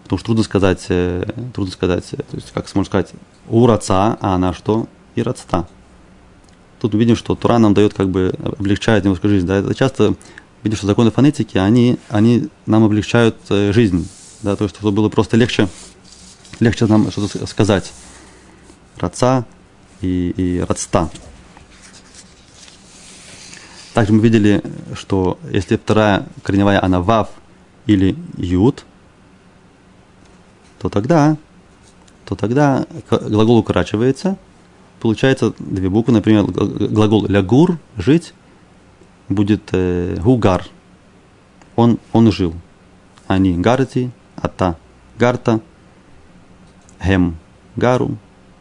[0.03, 3.11] потому что трудно сказать, э, трудно сказать, то есть, как можно сказать,
[3.47, 4.88] «у раца», а она что?
[5.15, 5.67] «И рацта».
[6.80, 9.45] Тут мы видим, что Тура нам дает, как бы облегчает немножко жизнь.
[9.45, 9.57] Да?
[9.57, 10.15] Это часто
[10.63, 14.07] видим, что законы фонетики, они, они нам облегчают э, жизнь.
[14.41, 14.55] Да?
[14.55, 15.67] То есть, чтобы было просто легче,
[16.59, 17.91] легче нам что-то сказать.
[18.97, 19.45] Раца
[20.01, 21.09] и, и рацта.
[23.93, 24.61] Также мы видели,
[24.95, 27.29] что если вторая корневая, она вав
[27.85, 28.85] или ют,
[30.79, 31.37] то тогда,
[32.25, 34.37] то тогда глагол укорачивается–
[34.99, 38.33] получается две буквы, например, глагол лягур, жить,
[39.27, 40.65] будет э, гугар,
[41.75, 42.53] он, он жил.
[43.27, 44.77] Они гарти, ата,
[45.17, 45.61] гарта,
[47.01, 47.37] хем,
[47.75, 48.17] гару,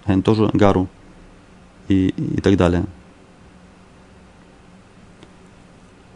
[0.06, 0.88] хем тоже гару
[1.88, 2.84] и, и так далее.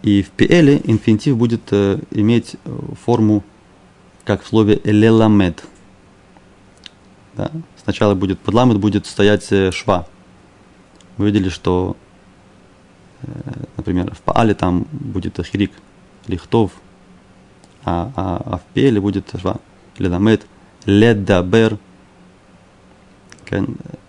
[0.02, 2.56] И в пиэле инфинитив будет э, иметь
[3.04, 3.44] форму,
[4.24, 5.64] как в слове элеламед.
[7.36, 7.50] Да?
[7.82, 10.06] Сначала будет подламет, будет стоять э, шва
[11.16, 11.96] мы видели, что,
[13.22, 13.26] э,
[13.76, 15.72] например, в Паале там будет Ахирик,
[16.26, 16.72] Лихтов,
[17.84, 19.56] а, а, а в Пеле будет Шва,
[19.98, 20.46] Ледамет,
[20.86, 21.78] Ледабер.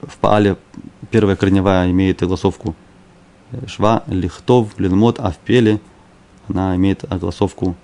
[0.02, 0.58] В Паале
[1.12, 2.76] первая корневая имеет огласовку
[3.68, 5.80] Шва, Лихтов, Ледмот, а в Пеле
[6.50, 7.76] она имеет огласовку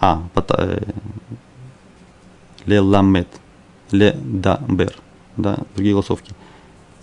[0.00, 0.80] А, э,
[2.66, 3.28] Леламет,
[3.90, 4.94] Ледабер,
[5.36, 6.32] да, другие голосовки.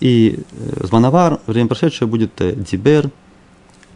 [0.00, 3.10] И э, Змановар, время прошедшее, будет э, Дибер,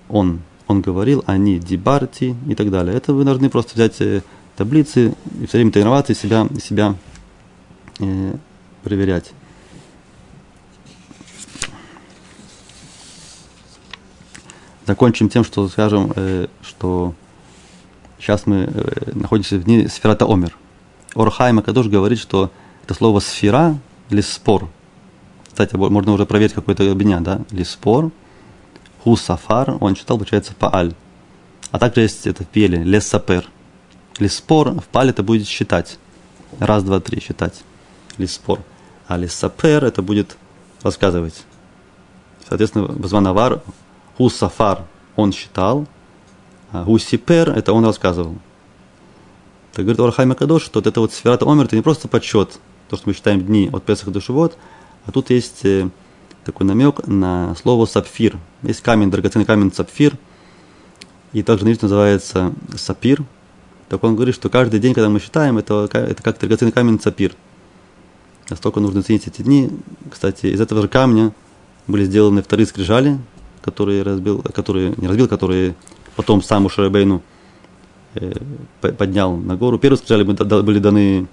[0.08, 2.96] он, он говорил, они Дибарти и так далее.
[2.96, 4.00] Это вы должны просто взять
[4.56, 6.94] таблицы и все время тренироваться и себя, себя
[8.00, 8.34] э,
[8.82, 9.32] проверять.
[14.86, 17.14] Закончим тем, что скажем, э, что
[18.18, 20.56] сейчас мы э, находимся в дни Сферата Омер.
[21.14, 22.50] Орхайма Кадош говорит, что
[22.84, 23.78] это слово сфера
[24.10, 24.68] или спор–
[25.52, 27.42] кстати, можно уже проверить какой-то обвиня, да?
[27.50, 28.10] Лиспор,
[29.04, 30.94] Хусафар, он читал, получается, Пааль.
[31.70, 33.46] А также есть это в Пеле, Лесапер.
[34.18, 35.98] Лиспор в Пале это будет считать.
[36.58, 37.64] Раз, два, три считать.
[38.16, 38.60] Лиспор.
[39.06, 40.38] А Лесапер это будет
[40.82, 41.44] рассказывать.
[42.48, 43.60] Соответственно, Базванавар,
[44.16, 44.84] Хусафар
[45.16, 45.86] он считал,
[46.70, 48.36] а Хусипер это он рассказывал.
[49.72, 52.58] Так говорит Орхайма Кадош, что вот это вот сферата Омер, это не просто подсчет,
[52.88, 54.56] то, что мы считаем дни от Песаха до Шивот,
[55.06, 55.88] а тут есть э,
[56.44, 58.38] такой намек на слово сапфир.
[58.62, 60.16] Есть камень, драгоценный камень сапфир,
[61.32, 63.24] и также на называется сапир.
[63.88, 67.34] Так он говорит, что каждый день, когда мы считаем, это, это как драгоценный камень сапир.
[68.50, 69.70] Настолько нужно ценить эти дни.
[70.10, 71.32] Кстати, из этого же камня
[71.86, 73.18] были сделаны вторые скрижали,
[73.62, 75.74] которые разбил, которые не разбил, которые
[76.16, 77.22] потом сам Ушарабейну
[78.14, 78.32] э,
[78.80, 79.78] поднял на гору.
[79.78, 81.26] Первые скрижали были даны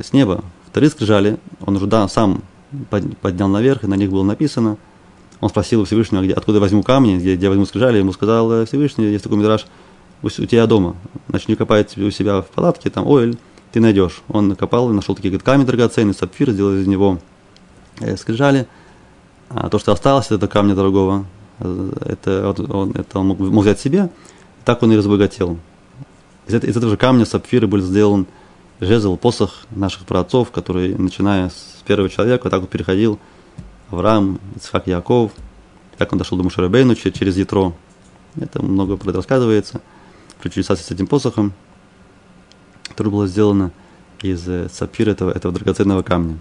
[0.00, 2.42] с неба, вторые скрижали он уже да, сам
[2.90, 4.76] поднял наверх, и на них было написано.
[5.40, 7.98] Он спросил Всевышнего, где, откуда возьму камни, где, где возьму скрижали.
[7.98, 9.66] Ему сказал «Э, Всевышний, есть такой мидраж
[10.22, 10.96] у, у тебя дома.
[11.28, 13.38] Начни копать у себя в палатке, там оэль,
[13.72, 14.22] ты найдешь.
[14.28, 17.18] Он копал, нашел такие камни драгоценные, сапфир, сделал из него
[18.00, 18.66] э, скрижали.
[19.48, 21.24] А то, что осталось, это камня дорогого,
[21.60, 24.10] это он, это он мог, мог взять себе.
[24.64, 25.58] Так он и разбогател.
[26.46, 28.26] Из, из этого же камня сапфира был сделан
[28.80, 33.18] жезл, посох наших праотцов, который, начиная с первого человека, так вот переходил
[33.90, 35.32] Авраам, Ицхак, Яков,
[35.96, 37.72] как он дошел до Мушарабейну через Ятро.
[38.40, 39.80] Это много про это рассказывается,
[40.40, 41.52] про чудеса с этим посохом,
[42.88, 43.72] которое было сделано
[44.22, 46.38] из э, сапфира этого, этого драгоценного камня.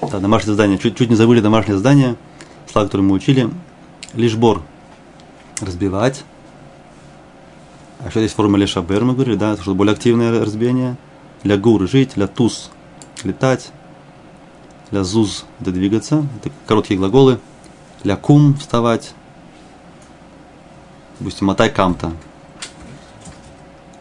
[0.00, 0.78] Да, домашнее задание.
[0.78, 2.16] Чуть, чуть не забыли домашнее задание,
[2.70, 3.50] слова, которое мы учили.
[4.14, 4.62] Лишь бор
[5.60, 6.24] разбивать,
[8.04, 10.96] а еще есть форма лешабер, мы говорили, да, что более активное разбиение.
[11.42, 12.70] Для гур жить, для туз
[13.22, 13.70] летать,
[14.90, 17.40] для зуз это двигаться, это короткие глаголы.
[18.02, 19.14] Для кум вставать,
[21.18, 22.12] допустим, мотай камта,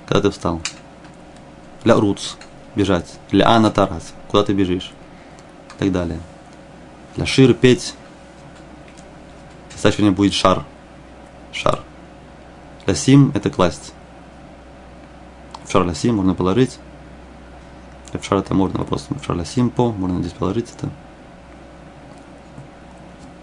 [0.05, 0.61] когда ты встал.
[1.85, 2.35] Для руц
[2.75, 4.91] бежать, для ана тарас, куда ты бежишь,
[5.75, 6.19] и так далее.
[7.15, 7.93] Для шир петь,
[9.91, 10.63] следующий будет шар,
[11.51, 11.81] шар.
[12.87, 13.93] Ласим– это класть.
[15.65, 16.79] В шар ласим можно положить.
[18.11, 19.07] В шар это можно вопрос.
[19.09, 20.89] В шар ласим по, можно здесь положить это.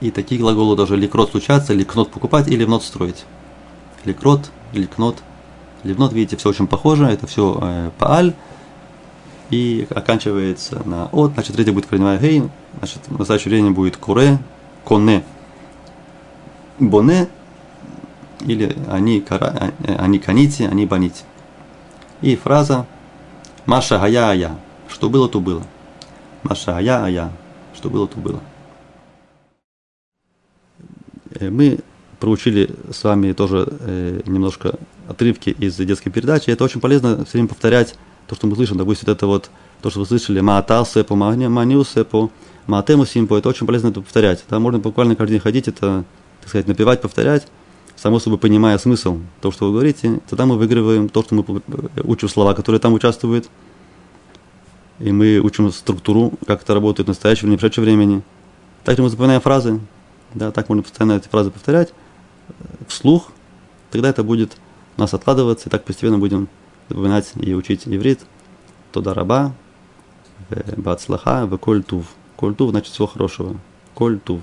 [0.01, 3.25] И такие глаголы даже ликрот случаться, ликнот покупать или внот строить.
[4.05, 5.19] Ликрот, ликнот.
[5.83, 8.35] Ливнот, видите, все очень похоже, это все э, пааль.
[9.51, 12.45] И оканчивается на от, значит, третье будет корневая гей,
[12.79, 14.39] значит, в настоящее время будет куре,
[14.85, 15.25] коне,
[16.81, 17.29] боне,
[18.41, 19.25] или они,
[19.99, 21.25] они каните, они баните.
[22.23, 22.87] И фраза
[23.67, 24.59] Маша гая ая.
[24.89, 25.63] Что было, то было.
[26.43, 27.33] Маша гая ая.
[27.75, 28.41] Что было, то было.
[31.39, 31.79] Э, мы
[32.19, 34.75] проучили с вами тоже э, немножко
[35.09, 36.51] отрывки из детской передачи.
[36.51, 37.95] Это очень полезно все время повторять
[38.27, 38.77] то, что мы слышим.
[38.77, 39.51] Допустим, это вот,
[39.83, 42.31] то, что вы слышали, маатал сепо, манил сепо,
[42.67, 43.37] маатему симпо.
[43.39, 44.45] Это очень полезно это повторять.
[44.49, 46.05] Да, можно буквально каждый день ходить, это,
[46.41, 47.47] так сказать, напевать, повторять
[48.01, 51.45] само собой понимая смысл того, что вы говорите, тогда мы выигрываем то, что мы
[52.03, 53.51] учим слова, которые там участвуют,
[55.01, 58.23] и мы учим структуру, как это работает в настоящем времени, в прошедшем времени.
[58.85, 59.81] Также мы запоминаем фразы,
[60.33, 61.93] да, так можно постоянно эти фразы повторять
[62.89, 63.33] вслух,
[63.91, 64.57] тогда это будет
[64.97, 66.49] у нас откладываться, и так постепенно будем
[66.89, 68.21] запоминать и учить иврит.
[68.93, 69.55] Тода раба,
[70.77, 72.07] бацлаха, в коль тув.
[72.37, 73.57] Коль тув значит всего хорошего.
[73.95, 74.41] Коль тув.